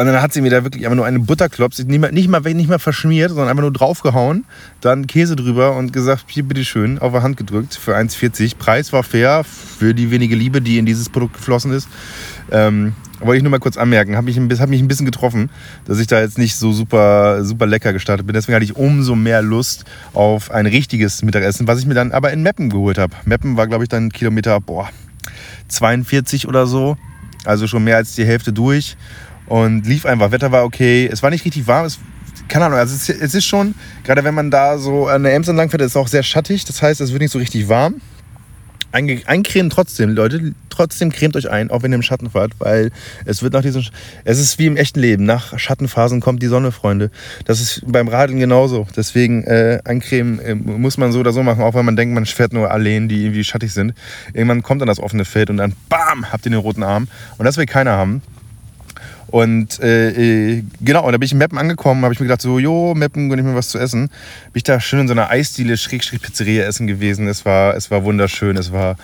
Und 0.00 0.06
dann 0.06 0.22
hat 0.22 0.32
sie 0.32 0.40
mir 0.40 0.48
da 0.50 0.64
wirklich 0.64 0.86
einfach 0.86 0.96
nur 0.96 1.04
eine 1.04 1.18
Butterklops, 1.18 1.84
nicht 1.84 2.00
mal, 2.00 2.10
nicht 2.10 2.26
mal, 2.26 2.40
nicht 2.40 2.70
mal 2.70 2.78
verschmiert, 2.78 3.28
sondern 3.28 3.48
einfach 3.48 3.60
nur 3.60 3.72
draufgehauen, 3.72 4.46
dann 4.80 5.06
Käse 5.06 5.36
drüber 5.36 5.76
und 5.76 5.92
gesagt, 5.92 6.24
hier 6.28 6.42
bitteschön, 6.42 6.98
auf 6.98 7.12
der 7.12 7.22
Hand 7.22 7.36
gedrückt 7.36 7.74
für 7.74 7.94
1,40. 7.94 8.56
Preis 8.56 8.94
war 8.94 9.02
fair 9.02 9.44
für 9.44 9.92
die 9.92 10.10
wenige 10.10 10.34
Liebe, 10.34 10.62
die 10.62 10.78
in 10.78 10.86
dieses 10.86 11.10
Produkt 11.10 11.34
geflossen 11.34 11.70
ist. 11.72 11.86
Ähm, 12.50 12.94
wollte 13.20 13.36
ich 13.36 13.42
nur 13.42 13.50
mal 13.50 13.60
kurz 13.60 13.76
anmerken, 13.76 14.16
habe 14.16 14.24
mich, 14.24 14.38
hab 14.38 14.68
mich 14.68 14.80
ein 14.80 14.88
bisschen 14.88 15.06
getroffen, 15.06 15.50
dass 15.84 15.98
ich 15.98 16.06
da 16.06 16.20
jetzt 16.20 16.38
nicht 16.38 16.56
so 16.56 16.72
super, 16.72 17.44
super 17.44 17.66
lecker 17.66 17.92
gestartet 17.92 18.26
bin. 18.26 18.34
Deswegen 18.34 18.54
hatte 18.54 18.64
ich 18.64 18.76
umso 18.76 19.14
mehr 19.14 19.42
Lust 19.42 19.84
auf 20.14 20.50
ein 20.50 20.66
richtiges 20.66 21.22
Mittagessen, 21.22 21.68
was 21.68 21.78
ich 21.78 21.86
mir 21.86 21.94
dann 21.94 22.12
aber 22.12 22.32
in 22.32 22.42
Meppen 22.42 22.70
geholt 22.70 22.98
habe. 22.98 23.14
Meppen 23.24 23.56
war, 23.56 23.66
glaube 23.66 23.84
ich, 23.84 23.88
dann 23.88 24.10
Kilometer 24.10 24.58
boah, 24.60 24.88
42 25.68 26.48
oder 26.48 26.66
so. 26.66 26.96
Also 27.44 27.66
schon 27.66 27.84
mehr 27.84 27.96
als 27.96 28.14
die 28.14 28.24
Hälfte 28.24 28.52
durch 28.52 28.96
und 29.46 29.86
lief 29.86 30.06
einfach. 30.06 30.30
Wetter 30.30 30.52
war 30.52 30.64
okay. 30.64 31.08
Es 31.10 31.22
war 31.22 31.30
nicht 31.30 31.44
richtig 31.44 31.66
warm. 31.66 31.86
Es, 31.86 31.98
keine 32.48 32.66
Ahnung, 32.66 32.78
also 32.78 32.94
es, 32.94 33.08
es 33.08 33.34
ist 33.34 33.46
schon, 33.46 33.74
gerade 34.04 34.24
wenn 34.24 34.34
man 34.34 34.50
da 34.50 34.78
so 34.78 35.06
an 35.06 35.22
der 35.22 35.34
Ems 35.34 35.48
entlang 35.48 35.70
fährt, 35.70 35.82
ist 35.82 35.92
es 35.92 35.96
auch 35.96 36.08
sehr 36.08 36.22
schattig. 36.22 36.64
Das 36.64 36.82
heißt, 36.82 37.00
es 37.00 37.12
wird 37.12 37.22
nicht 37.22 37.32
so 37.32 37.38
richtig 37.38 37.68
warm. 37.68 38.00
Eincremen 38.92 39.70
trotzdem, 39.70 40.10
Leute. 40.10 40.54
Trotzdem 40.68 41.10
cremt 41.10 41.36
euch 41.36 41.50
ein, 41.50 41.70
auch 41.70 41.82
wenn 41.82 41.92
ihr 41.92 41.96
im 41.96 42.02
Schatten 42.02 42.30
fahrt, 42.30 42.52
weil 42.58 42.90
es 43.24 43.42
wird 43.42 43.52
nach 43.52 43.62
diesem. 43.62 43.84
Es 44.24 44.38
ist 44.38 44.58
wie 44.58 44.66
im 44.66 44.76
echten 44.76 45.00
Leben. 45.00 45.24
Nach 45.24 45.58
Schattenphasen 45.58 46.20
kommt 46.20 46.42
die 46.42 46.46
Sonne, 46.46 46.72
Freunde. 46.72 47.10
Das 47.44 47.60
ist 47.60 47.82
beim 47.86 48.08
Radeln 48.08 48.38
genauso. 48.38 48.86
Deswegen 48.96 49.44
äh, 49.44 49.80
eincremen 49.84 50.38
äh, 50.40 50.54
muss 50.54 50.98
man 50.98 51.12
so 51.12 51.20
oder 51.20 51.32
so 51.32 51.42
machen, 51.42 51.62
auch 51.62 51.74
wenn 51.74 51.84
man 51.84 51.96
denkt, 51.96 52.14
man 52.14 52.26
fährt 52.26 52.52
nur 52.52 52.70
Alleen, 52.70 53.08
die 53.08 53.24
irgendwie 53.24 53.44
schattig 53.44 53.72
sind. 53.72 53.94
Irgendwann 54.32 54.62
kommt 54.62 54.80
dann 54.80 54.88
das 54.88 55.00
offene 55.00 55.24
Feld 55.24 55.50
und 55.50 55.56
dann 55.56 55.74
BAM! 55.88 56.30
habt 56.32 56.46
ihr 56.46 56.50
den 56.50 56.60
roten 56.60 56.82
Arm. 56.82 57.08
Und 57.38 57.44
das 57.44 57.56
will 57.56 57.66
keiner 57.66 57.92
haben. 57.92 58.22
Und 59.30 59.78
äh, 59.80 60.56
äh, 60.56 60.64
genau, 60.80 61.06
und 61.06 61.12
da 61.12 61.18
bin 61.18 61.26
ich 61.26 61.32
in 61.32 61.38
Meppen 61.38 61.56
angekommen, 61.56 62.02
habe 62.02 62.12
ich 62.12 62.20
mir 62.20 62.26
gedacht, 62.26 62.42
so, 62.42 62.58
jo, 62.58 62.94
Meppen, 62.94 63.28
gönn 63.28 63.38
ich 63.38 63.44
mir 63.44 63.54
was 63.54 63.68
zu 63.68 63.78
essen. 63.78 64.08
Bin 64.08 64.54
ich 64.54 64.64
da 64.64 64.80
schön 64.80 65.00
in 65.00 65.08
so 65.08 65.12
einer 65.12 65.30
Eisdiele, 65.30 65.76
Schrägstrich 65.76 66.20
Pizzeria 66.20 66.64
essen 66.64 66.86
gewesen. 66.86 67.28
Es 67.28 67.44
war, 67.44 67.76
es 67.76 67.90
war 67.90 68.02
wunderschön. 68.02 68.56
Es 68.56 68.72
war, 68.72 68.96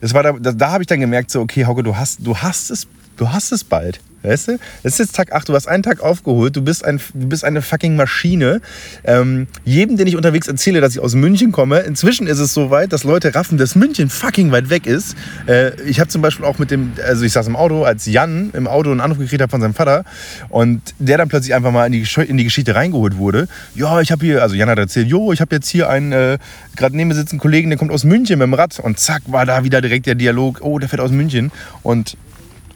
es 0.00 0.12
war 0.12 0.22
da, 0.22 0.32
da, 0.32 0.52
da 0.52 0.70
habe 0.72 0.82
ich 0.82 0.86
dann 0.86 1.00
gemerkt, 1.00 1.30
so, 1.30 1.40
okay, 1.40 1.64
Hauke, 1.64 1.82
du 1.82 1.96
hast, 1.96 2.18
du 2.26 2.36
hast 2.36 2.70
es, 2.70 2.86
du 3.16 3.32
hast 3.32 3.52
es 3.52 3.64
bald. 3.64 4.00
Weißt 4.22 4.48
du? 4.48 4.58
Es 4.82 4.94
ist 4.94 4.98
jetzt 4.98 5.16
Tag 5.16 5.32
8, 5.32 5.48
du 5.48 5.54
hast 5.54 5.66
einen 5.66 5.82
Tag 5.82 6.00
aufgeholt, 6.00 6.54
du 6.54 6.62
bist, 6.62 6.84
ein, 6.84 7.00
du 7.14 7.28
bist 7.28 7.42
eine 7.42 7.62
fucking 7.62 7.96
Maschine. 7.96 8.60
Ähm, 9.04 9.46
jedem, 9.64 9.96
den 9.96 10.06
ich 10.06 10.16
unterwegs 10.16 10.46
erzähle, 10.46 10.82
dass 10.82 10.94
ich 10.94 11.00
aus 11.00 11.14
München 11.14 11.52
komme, 11.52 11.80
inzwischen 11.80 12.26
ist 12.26 12.38
es 12.38 12.52
so 12.52 12.70
weit, 12.70 12.92
dass 12.92 13.04
Leute 13.04 13.34
raffen, 13.34 13.56
dass 13.56 13.74
München 13.76 14.10
fucking 14.10 14.52
weit 14.52 14.68
weg 14.68 14.86
ist. 14.86 15.16
Äh, 15.46 15.80
ich 15.82 16.00
habe 16.00 16.08
zum 16.08 16.20
Beispiel 16.20 16.44
auch 16.44 16.58
mit 16.58 16.70
dem, 16.70 16.92
also 17.06 17.24
ich 17.24 17.32
saß 17.32 17.46
im 17.46 17.56
Auto, 17.56 17.84
als 17.84 18.04
Jan 18.04 18.50
im 18.52 18.66
Auto 18.66 18.90
einen 18.90 19.00
Anruf 19.00 19.18
gekriegt 19.18 19.42
hat 19.42 19.50
von 19.50 19.62
seinem 19.62 19.74
Vater 19.74 20.04
und 20.50 20.82
der 20.98 21.16
dann 21.16 21.28
plötzlich 21.28 21.54
einfach 21.54 21.72
mal 21.72 21.86
in 21.86 21.92
die, 21.92 22.06
in 22.26 22.36
die 22.36 22.44
Geschichte 22.44 22.74
reingeholt 22.74 23.16
wurde. 23.16 23.48
Ja, 23.74 24.00
ich 24.02 24.12
habe 24.12 24.24
hier, 24.24 24.42
also 24.42 24.54
Jan 24.54 24.68
hat 24.68 24.78
erzählt, 24.78 25.08
jo, 25.08 25.32
ich 25.32 25.40
habe 25.40 25.54
jetzt 25.54 25.68
hier 25.68 25.88
einen, 25.88 26.12
äh, 26.12 26.38
gerade 26.76 26.94
neben 26.94 27.08
mir 27.08 27.14
sitzt 27.14 27.32
ein 27.32 27.38
Kollegen, 27.38 27.70
der 27.70 27.78
kommt 27.78 27.90
aus 27.90 28.04
München 28.04 28.38
mit 28.38 28.46
dem 28.46 28.54
Rad 28.54 28.78
und 28.80 28.98
zack, 28.98 29.22
war 29.26 29.46
da 29.46 29.64
wieder 29.64 29.80
direkt 29.80 30.06
der 30.06 30.14
Dialog, 30.14 30.60
oh, 30.60 30.78
der 30.78 30.90
fährt 30.90 31.00
aus 31.00 31.10
München 31.10 31.50
und 31.82 32.16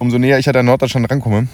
umso 0.04 0.18
näher 0.18 0.38
ich 0.38 0.46
halt 0.46 0.56
an 0.56 0.66
Norddeutschland 0.66 1.10
rankomme, 1.10 1.48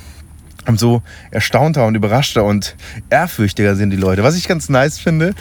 umso 0.67 1.02
erstaunter 1.31 1.87
und 1.87 1.94
überraschter 1.94 2.44
und 2.44 2.76
ehrfürchtiger 3.08 3.76
sind 3.76 3.91
die 3.91 3.97
Leute. 3.97 4.23
Was 4.23 4.37
ich 4.37 4.49
ganz 4.49 4.69
nice 4.69 4.99
finde, 4.99 5.35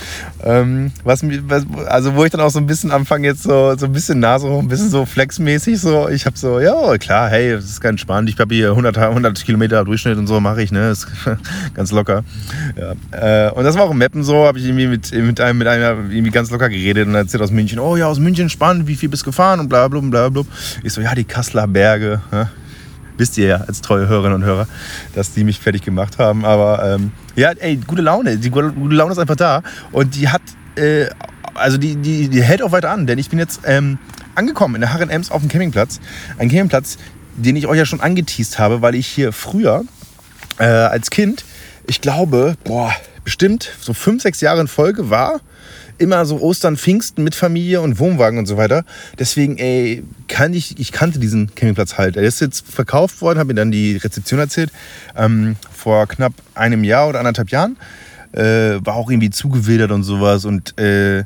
ähm, 0.43 0.91
was, 1.03 1.23
was, 1.23 1.65
also 1.87 2.15
wo 2.15 2.23
ich 2.23 2.31
dann 2.31 2.41
auch 2.41 2.49
so 2.49 2.59
ein 2.59 2.67
bisschen 2.67 2.91
anfange, 2.91 3.27
jetzt 3.27 3.43
so, 3.43 3.75
so 3.77 3.87
ein 3.87 3.91
bisschen 3.91 4.19
Nase 4.19 4.49
hoch, 4.49 4.59
ein 4.59 4.67
bisschen 4.67 4.89
so 4.89 5.05
flexmäßig, 5.05 5.79
so, 5.79 6.07
ich 6.07 6.25
habe 6.25 6.37
so, 6.37 6.59
ja 6.59 6.97
klar, 6.97 7.29
hey, 7.29 7.53
das 7.53 7.65
ist 7.65 7.81
ganz 7.81 7.99
spannend, 7.99 8.29
ich 8.29 8.39
habe 8.39 8.53
hier 8.53 8.69
100, 8.69 8.97
100 8.97 9.43
Kilometer 9.43 9.83
Durchschnitt 9.83 10.17
und 10.17 10.27
so 10.27 10.39
mache 10.39 10.61
ich, 10.61 10.71
ne, 10.71 10.89
das 10.89 10.99
ist 10.99 11.07
ganz 11.73 11.91
locker. 11.91 12.23
Ja. 12.77 13.47
Äh, 13.47 13.51
und 13.51 13.63
das 13.63 13.75
war 13.75 13.83
auch 13.83 13.91
im 13.91 13.97
Mappen 13.97 14.23
so, 14.23 14.45
habe 14.45 14.59
ich 14.59 14.65
irgendwie 14.65 14.87
mit, 14.87 15.11
mit, 15.11 15.41
einem, 15.41 15.57
mit 15.57 15.67
einer 15.67 15.89
irgendwie 16.09 16.31
ganz 16.31 16.49
locker 16.49 16.69
geredet 16.69 17.07
und 17.07 17.15
erzählt 17.15 17.43
aus 17.43 17.51
München, 17.51 17.79
oh 17.79 17.97
ja, 17.97 18.07
aus 18.07 18.19
München 18.19 18.49
spannend, 18.49 18.87
wie 18.87 18.95
viel 18.95 19.09
bist 19.09 19.25
gefahren 19.25 19.59
und 19.59 19.69
bla 19.69 19.87
bla 19.87 19.99
bla 19.99 20.29
bla. 20.29 20.43
Ich 20.83 20.93
so, 20.93 21.01
ja, 21.01 21.13
die 21.13 21.25
Kasseler 21.25 21.67
Berge, 21.67 22.21
ja, 22.31 22.49
wisst 23.19 23.37
ihr 23.37 23.47
ja 23.47 23.57
als 23.57 23.81
treue 23.81 24.07
Hörerinnen 24.07 24.41
und 24.41 24.43
Hörer, 24.43 24.67
dass 25.13 25.33
die 25.33 25.43
mich 25.43 25.59
fertig 25.59 25.83
gemacht 25.83 26.17
haben. 26.17 26.45
Aber 26.45 26.95
ähm, 26.95 27.11
ja, 27.35 27.51
ey, 27.51 27.75
gute 27.75 28.01
Laune. 28.01 28.37
Die 28.37 28.49
gute 28.49 28.73
Laune 28.75 29.11
ist 29.11 29.19
einfach 29.19 29.35
da. 29.35 29.61
Und 29.91 30.15
die 30.15 30.29
hat, 30.29 30.41
äh, 30.75 31.07
also 31.53 31.77
die, 31.77 31.95
die, 31.95 32.29
die 32.29 32.41
hält 32.41 32.61
auch 32.61 32.71
weiter 32.71 32.89
an, 32.89 33.05
denn 33.05 33.19
ich 33.19 33.29
bin 33.29 33.37
jetzt 33.37 33.61
ähm, 33.65 33.99
angekommen 34.35 34.75
in 34.75 34.81
der 34.81 34.93
Harren 34.93 35.09
Ems 35.09 35.29
auf 35.29 35.41
dem 35.41 35.49
Campingplatz. 35.49 35.99
Ein 36.37 36.49
Campingplatz, 36.49 36.97
den 37.35 37.55
ich 37.55 37.67
euch 37.67 37.77
ja 37.77 37.85
schon 37.85 37.99
angeteased 37.99 38.57
habe, 38.57 38.81
weil 38.81 38.95
ich 38.95 39.07
hier 39.07 39.31
früher 39.33 39.83
äh, 40.57 40.63
als 40.63 41.09
Kind, 41.09 41.45
ich 41.87 42.01
glaube, 42.01 42.55
boah, 42.63 42.93
bestimmt 43.23 43.69
so 43.79 43.93
fünf, 43.93 44.23
sechs 44.23 44.41
Jahre 44.41 44.61
in 44.61 44.67
Folge 44.67 45.09
war 45.09 45.41
immer 45.99 46.25
so 46.25 46.39
Ostern, 46.39 46.77
Pfingsten 46.77 47.23
mit 47.23 47.35
Familie 47.35 47.81
und 47.81 47.99
Wohnwagen 47.99 48.39
und 48.39 48.45
so 48.45 48.57
weiter. 48.57 48.85
Deswegen, 49.17 49.57
ey, 49.57 50.03
kann 50.27 50.53
ich, 50.53 50.79
ich 50.79 50.91
kannte 50.91 51.19
diesen 51.19 51.47
Campingplatz 51.55 51.97
halt. 51.97 52.17
Er 52.17 52.23
ist 52.23 52.41
jetzt 52.41 52.65
verkauft 52.67 53.21
worden, 53.21 53.39
habe 53.39 53.49
mir 53.49 53.55
dann 53.55 53.71
die 53.71 53.97
Rezeption 53.97 54.39
erzählt, 54.39 54.71
ähm, 55.15 55.55
vor 55.71 56.07
knapp 56.07 56.33
einem 56.55 56.83
Jahr 56.83 57.07
oder 57.09 57.19
anderthalb 57.19 57.49
Jahren. 57.49 57.77
Äh, 58.31 58.79
war 58.85 58.95
auch 58.95 59.09
irgendwie 59.09 59.31
zugewildert 59.31 59.91
und 59.91 60.03
sowas 60.03 60.45
und 60.45 60.77
äh, 60.79 61.23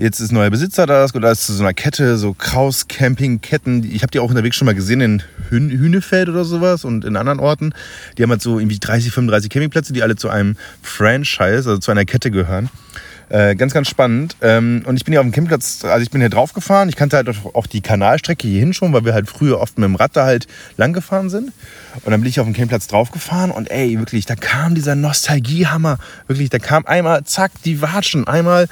Jetzt 0.00 0.18
ist 0.20 0.32
neuer 0.32 0.48
Besitzer 0.48 0.86
da, 0.86 1.06
da 1.06 1.30
ist 1.30 1.46
so 1.46 1.62
eine 1.62 1.74
Kette, 1.74 2.16
so 2.16 2.32
Kraus 2.32 2.88
Campingketten. 2.88 3.84
Ich 3.84 4.00
habe 4.00 4.10
die 4.10 4.18
auch 4.18 4.30
unterwegs 4.30 4.56
schon 4.56 4.64
mal 4.64 4.74
gesehen 4.74 5.02
in 5.02 5.22
Hünefeld 5.50 6.30
oder 6.30 6.46
sowas 6.46 6.86
und 6.86 7.04
in 7.04 7.16
anderen 7.16 7.38
Orten. 7.38 7.74
Die 8.16 8.22
haben 8.22 8.30
halt 8.30 8.40
so 8.40 8.58
irgendwie 8.58 8.78
30, 8.78 9.12
35 9.12 9.50
Campingplätze, 9.50 9.92
die 9.92 10.02
alle 10.02 10.16
zu 10.16 10.30
einem 10.30 10.56
Franchise, 10.80 11.68
also 11.68 11.76
zu 11.76 11.90
einer 11.90 12.06
Kette 12.06 12.30
gehören. 12.30 12.70
Äh, 13.30 13.54
ganz, 13.54 13.72
ganz 13.72 13.88
spannend. 13.88 14.36
Ähm, 14.42 14.82
und 14.86 14.96
ich 14.96 15.04
bin 15.04 15.12
hier 15.12 15.20
auf 15.20 15.26
dem 15.26 15.30
Campingplatz, 15.30 15.84
also 15.84 16.02
ich 16.02 16.10
bin 16.10 16.20
hier 16.20 16.30
drauf 16.30 16.52
gefahren. 16.52 16.88
Ich 16.88 16.96
kannte 16.96 17.16
halt 17.16 17.28
auch 17.54 17.68
die 17.68 17.80
Kanalstrecke 17.80 18.48
hierhin 18.48 18.72
schon, 18.72 18.92
weil 18.92 19.04
wir 19.04 19.14
halt 19.14 19.28
früher 19.28 19.60
oft 19.60 19.78
mit 19.78 19.86
dem 19.86 19.94
Rad 19.94 20.16
da 20.16 20.24
halt 20.24 20.48
lang 20.76 20.92
gefahren 20.92 21.30
sind. 21.30 21.52
Und 22.02 22.10
dann 22.10 22.20
bin 22.20 22.28
ich 22.28 22.40
auf 22.40 22.46
dem 22.46 22.54
Campingplatz 22.54 22.88
drauf 22.88 23.12
gefahren 23.12 23.52
und 23.52 23.70
ey, 23.70 23.96
wirklich, 24.00 24.26
da 24.26 24.34
kam 24.34 24.74
dieser 24.74 24.96
Nostalgiehammer. 24.96 25.98
Wirklich, 26.26 26.50
da 26.50 26.58
kam 26.58 26.84
einmal, 26.86 27.22
zack, 27.22 27.52
die 27.64 27.80
Watschen, 27.80 28.26
einmal 28.26 28.66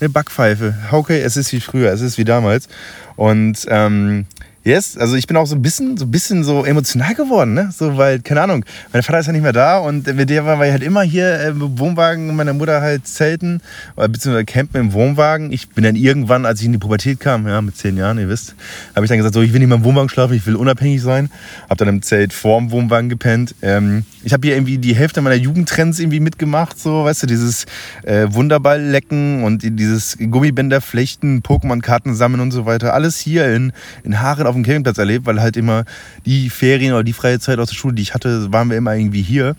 eine 0.00 0.10
Backpfeife. 0.10 0.74
Okay, 0.90 1.20
es 1.22 1.38
ist 1.38 1.52
wie 1.52 1.60
früher, 1.60 1.90
es 1.90 2.02
ist 2.02 2.18
wie 2.18 2.24
damals. 2.24 2.68
Und 3.16 3.64
ähm, 3.68 4.26
Yes, 4.66 4.96
also 4.96 5.14
ich 5.14 5.26
bin 5.26 5.36
auch 5.36 5.46
so 5.46 5.54
ein 5.54 5.60
bisschen 5.60 5.98
so, 5.98 6.06
ein 6.06 6.10
bisschen 6.10 6.42
so 6.42 6.64
emotional 6.64 7.14
geworden, 7.14 7.52
ne? 7.52 7.68
So, 7.76 7.98
weil, 7.98 8.20
keine 8.20 8.40
Ahnung, 8.40 8.64
mein 8.94 9.02
Vater 9.02 9.18
ist 9.18 9.26
ja 9.26 9.32
nicht 9.32 9.42
mehr 9.42 9.52
da 9.52 9.76
und 9.76 10.06
mit 10.14 10.30
der 10.30 10.46
war 10.46 10.64
ich 10.64 10.72
halt 10.72 10.82
immer 10.82 11.02
hier 11.02 11.38
im 11.48 11.78
Wohnwagen 11.78 12.34
meiner 12.34 12.54
Mutter 12.54 12.80
halt 12.80 13.06
zelten, 13.06 13.60
oder 13.94 14.08
beziehungsweise 14.08 14.46
campen 14.46 14.80
im 14.80 14.92
Wohnwagen. 14.94 15.52
Ich 15.52 15.68
bin 15.68 15.84
dann 15.84 15.96
irgendwann, 15.96 16.46
als 16.46 16.60
ich 16.60 16.66
in 16.66 16.72
die 16.72 16.78
Pubertät 16.78 17.20
kam, 17.20 17.46
ja, 17.46 17.60
mit 17.60 17.76
zehn 17.76 17.98
Jahren, 17.98 18.18
ihr 18.18 18.30
wisst, 18.30 18.54
habe 18.96 19.04
ich 19.04 19.10
dann 19.10 19.18
gesagt, 19.18 19.34
so, 19.34 19.42
ich 19.42 19.52
will 19.52 19.60
nicht 19.60 19.68
mehr 19.68 19.76
im 19.76 19.84
Wohnwagen 19.84 20.08
schlafen, 20.08 20.32
ich 20.32 20.46
will 20.46 20.56
unabhängig 20.56 21.02
sein. 21.02 21.30
Habe 21.64 21.76
dann 21.76 21.88
im 21.88 22.00
Zelt 22.00 22.32
vorm 22.32 22.70
Wohnwagen 22.70 23.10
gepennt. 23.10 23.54
Ähm, 23.60 24.06
ich 24.22 24.32
habe 24.32 24.46
hier 24.46 24.56
irgendwie 24.56 24.78
die 24.78 24.94
Hälfte 24.94 25.20
meiner 25.20 25.36
Jugendtrends 25.36 25.98
irgendwie 25.98 26.20
mitgemacht, 26.20 26.80
so, 26.80 27.04
weißt 27.04 27.24
du, 27.24 27.26
dieses 27.26 27.66
äh, 28.04 28.28
Wunderball-Lecken 28.30 29.44
und 29.44 29.60
dieses 29.62 30.16
Gummibänder 30.18 30.80
flechten, 30.80 31.42
Pokémon-Karten 31.42 32.14
sammeln 32.14 32.40
und 32.40 32.50
so 32.50 32.64
weiter. 32.64 32.94
Alles 32.94 33.18
hier 33.18 33.54
in, 33.54 33.74
in 34.04 34.22
Haaren 34.22 34.46
auf 34.46 34.53
dem 34.54 34.62
Campingplatz 34.62 34.98
erlebt, 34.98 35.26
weil 35.26 35.40
halt 35.40 35.56
immer 35.56 35.84
die 36.24 36.50
Ferien 36.50 36.92
oder 36.92 37.04
die 37.04 37.12
freie 37.12 37.40
Zeit 37.40 37.58
aus 37.58 37.68
der 37.68 37.76
Schule, 37.76 37.94
die 37.94 38.02
ich 38.02 38.14
hatte, 38.14 38.52
waren 38.52 38.70
wir 38.70 38.76
immer 38.76 38.94
irgendwie 38.94 39.22
hier. 39.22 39.56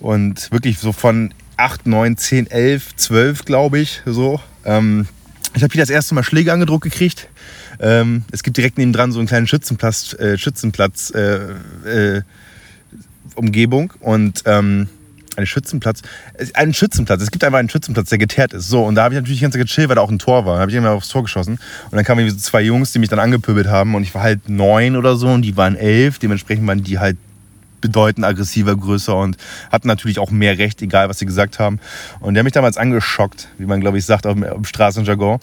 Und 0.00 0.50
wirklich 0.52 0.78
so 0.78 0.92
von 0.92 1.32
8, 1.56 1.86
9, 1.86 2.16
10, 2.16 2.50
11, 2.50 2.96
12, 2.96 3.44
glaube 3.44 3.78
ich, 3.78 4.02
so. 4.04 4.40
Ähm, 4.64 5.06
ich 5.54 5.62
habe 5.62 5.72
hier 5.72 5.82
das 5.82 5.90
erste 5.90 6.14
Mal 6.14 6.24
Schläge 6.24 6.52
angedruckt 6.52 6.84
gekriegt. 6.84 7.28
Ähm, 7.80 8.24
es 8.32 8.42
gibt 8.42 8.56
direkt 8.56 8.78
nebendran 8.78 9.12
so 9.12 9.18
einen 9.18 9.28
kleinen 9.28 9.46
Schützenplatz, 9.46 10.14
äh, 10.14 10.36
Schützenplatz 10.36 11.10
äh, 11.14 12.16
äh, 12.16 12.22
Umgebung 13.34 13.92
und 14.00 14.42
ähm, 14.46 14.88
einen 15.36 15.46
Schützenplatz. 15.46 16.02
Einen 16.54 16.74
Schützenplatz. 16.74 17.22
Es 17.22 17.30
gibt 17.30 17.44
einfach 17.44 17.58
einen 17.58 17.68
Schützenplatz, 17.68 18.08
der 18.08 18.18
geteert 18.18 18.52
ist. 18.52 18.68
So, 18.68 18.84
und 18.84 18.94
da 18.94 19.04
habe 19.04 19.14
ich 19.14 19.20
natürlich 19.20 19.40
ganz 19.40 19.54
gechillt, 19.54 19.88
weil 19.88 19.96
da 19.96 20.02
auch 20.02 20.10
ein 20.10 20.18
Tor 20.18 20.46
war. 20.46 20.56
Da 20.56 20.60
habe 20.60 20.70
ich 20.70 20.76
immer 20.76 20.90
aufs 20.90 21.08
Tor 21.08 21.22
geschossen. 21.22 21.58
Und 21.90 21.96
dann 21.96 22.04
kamen 22.04 22.20
irgendwie 22.20 22.38
so 22.38 22.44
zwei 22.44 22.62
Jungs, 22.62 22.92
die 22.92 22.98
mich 22.98 23.08
dann 23.08 23.18
angepöbelt 23.18 23.68
haben. 23.68 23.94
Und 23.94 24.02
ich 24.02 24.14
war 24.14 24.22
halt 24.22 24.48
neun 24.48 24.96
oder 24.96 25.16
so 25.16 25.28
und 25.28 25.42
die 25.42 25.56
waren 25.56 25.76
elf. 25.76 26.18
Dementsprechend 26.18 26.66
waren 26.66 26.82
die 26.82 26.98
halt 26.98 27.16
bedeutend 27.84 28.24
aggressiver, 28.24 28.74
größer 28.74 29.14
und 29.14 29.36
hatten 29.70 29.88
natürlich 29.88 30.18
auch 30.18 30.30
mehr 30.30 30.56
Recht, 30.56 30.80
egal 30.80 31.10
was 31.10 31.18
sie 31.18 31.26
gesagt 31.26 31.58
haben. 31.58 31.78
Und 32.20 32.32
die 32.32 32.38
haben 32.38 32.44
mich 32.44 32.54
damals 32.54 32.78
angeschockt, 32.78 33.48
wie 33.58 33.66
man, 33.66 33.82
glaube 33.82 33.98
ich, 33.98 34.06
sagt, 34.06 34.26
auf 34.26 34.34
dem 34.34 34.64
Straßenjargon. 34.64 35.38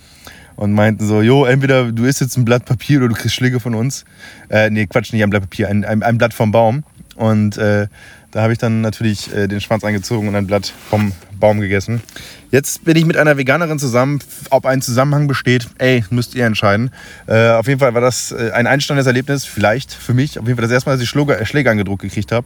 Und 0.55 0.73
meinten 0.73 1.05
so, 1.05 1.21
jo, 1.21 1.45
entweder 1.45 1.91
du 1.91 2.03
isst 2.03 2.19
jetzt 2.19 2.37
ein 2.37 2.45
Blatt 2.45 2.65
Papier 2.65 2.97
oder 2.97 3.09
du 3.09 3.13
kriegst 3.13 3.35
Schläge 3.35 3.59
von 3.59 3.75
uns. 3.75 4.05
Äh, 4.49 4.71
nee, 4.71 4.87
Quatsch, 4.87 5.13
nicht 5.13 5.21
ein 5.21 5.29
Blatt 5.29 5.43
Papier, 5.43 5.69
ein, 5.69 5.85
ein, 5.85 6.01
ein 6.01 6.17
Blatt 6.17 6.33
vom 6.33 6.51
Baum. 6.51 6.83
Und 7.15 7.57
äh, 7.57 7.87
da 8.31 8.41
habe 8.41 8.53
ich 8.53 8.59
dann 8.59 8.81
natürlich 8.81 9.33
äh, 9.33 9.47
den 9.47 9.61
Schwanz 9.61 9.83
eingezogen 9.83 10.27
und 10.27 10.35
ein 10.35 10.47
Blatt 10.47 10.73
vom 10.89 11.11
Baum 11.39 11.59
gegessen. 11.59 12.01
Jetzt 12.49 12.83
bin 12.83 12.97
ich 12.97 13.05
mit 13.05 13.17
einer 13.17 13.37
Veganerin 13.37 13.79
zusammen. 13.79 14.19
Ob 14.49 14.65
ein 14.65 14.81
Zusammenhang 14.81 15.27
besteht, 15.27 15.67
ey, 15.77 16.03
müsst 16.09 16.35
ihr 16.35 16.45
entscheiden. 16.45 16.91
Äh, 17.27 17.49
auf 17.51 17.67
jeden 17.67 17.79
Fall 17.79 17.93
war 17.93 18.01
das 18.01 18.31
äh, 18.31 18.51
ein 18.53 18.67
einsteigendes 18.67 19.07
Erlebnis, 19.07 19.45
vielleicht 19.45 19.93
für 19.93 20.13
mich. 20.13 20.39
Auf 20.39 20.47
jeden 20.47 20.57
Fall 20.57 20.63
das 20.63 20.71
erste 20.71 20.89
Mal, 20.89 20.95
dass 20.95 21.03
ich 21.03 21.09
Schläge, 21.09 21.45
Schläge 21.45 21.69
angedruckt 21.69 22.01
gekriegt 22.01 22.31
habe. 22.31 22.45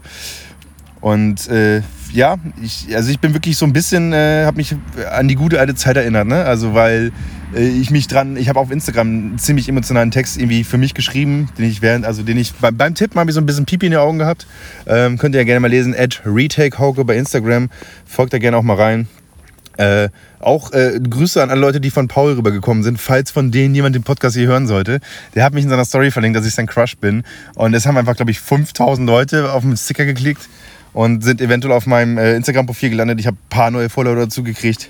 Und 1.02 1.48
äh, 1.50 1.82
ja, 2.12 2.38
ich, 2.64 2.96
also 2.96 3.12
ich 3.12 3.20
bin 3.20 3.34
wirklich 3.34 3.58
so 3.58 3.66
ein 3.66 3.74
bisschen, 3.74 4.14
äh, 4.14 4.46
habe 4.46 4.58
mich 4.58 4.76
an 5.12 5.28
die 5.28 5.36
gute 5.36 5.60
alte 5.60 5.76
Zeit 5.76 5.98
erinnert. 5.98 6.28
Ne? 6.28 6.44
Also 6.44 6.74
weil 6.74 7.08
äh, 7.08 7.12
ich 7.54 7.92
mich 7.92 8.08
dran, 8.08 8.38
ich 8.38 8.50
habe 8.50 8.60
auf 8.60 8.72
Instagram 8.72 9.08
einen 9.08 9.38
ziemlich 9.38 9.70
emotionalen 9.70 10.12
Text 10.12 10.38
irgendwie 10.38 10.64
für 10.64 10.78
mich 10.78 10.94
geschrieben, 10.94 11.50
den 11.58 11.66
ich 11.66 11.82
während, 11.82 12.06
also 12.06 12.24
den 12.24 12.38
ich 12.38 12.54
beim, 12.54 12.76
beim 12.76 12.96
Tippen 12.96 13.20
habe 13.20 13.30
ich 13.30 13.36
so 13.36 13.42
ein 13.42 13.46
bisschen 13.46 13.66
Pipi 13.66 13.86
in 13.86 13.92
den 13.92 14.02
Augen 14.02 14.18
gehabt. 14.18 14.48
Ähm, 14.88 15.18
könnt 15.18 15.36
ihr 15.36 15.42
ja 15.42 15.46
gerne 15.46 15.60
mal 15.60 15.70
lesen, 15.70 15.96
at 15.98 16.22
RetakeHauke 16.26 17.06
bei 17.06 17.16
Instagram. 17.18 17.70
Folgt 18.06 18.34
da 18.34 18.40
gerne 18.40 18.58
auch 18.58 18.64
mal 18.64 18.76
rein. 18.76 19.08
Äh, 19.78 20.10
auch 20.40 20.72
äh, 20.72 21.00
Grüße 21.02 21.42
an 21.42 21.50
alle 21.50 21.60
Leute, 21.60 21.82
die 21.82 21.92
von 21.92 22.08
Paul 22.08 22.34
rübergekommen 22.34 22.84
sind, 22.84 23.00
falls 23.00 23.32
von 23.32 23.52
denen 23.52 23.76
jemand 23.76 23.96
den 23.96 24.04
Podcast 24.04 24.36
hier 24.36 24.48
hören 24.48 24.68
sollte. 24.68 25.00
Der 25.34 25.44
hat 25.44 25.54
mich 25.54 25.64
in 25.64 25.70
seiner 25.70 25.86
Story 25.86 26.12
verlinkt, 26.12 26.38
dass 26.38 26.46
ich 26.46 26.54
sein 26.54 26.68
Crush 26.68 26.98
bin. 26.98 27.24
Und 27.56 27.74
es 27.74 27.86
haben 27.86 27.98
einfach, 27.98 28.16
glaube 28.16 28.32
ich, 28.32 28.40
5000 28.40 29.08
Leute 29.08 29.52
auf 29.52 29.64
den 29.64 29.76
Sticker 29.76 30.06
geklickt 30.06 30.48
und 30.94 31.24
sind 31.24 31.42
eventuell 31.42 31.74
auf 31.74 31.88
meinem 31.88 32.18
äh, 32.18 32.36
Instagram-Profil 32.36 32.92
gelandet. 32.92 33.20
Ich 33.20 33.28
habe 33.28 33.36
ein 33.36 33.50
paar 33.50 33.70
neue 33.70 33.90
Follower 33.90 34.16
dazu 34.16 34.44
gekriegt 34.44 34.90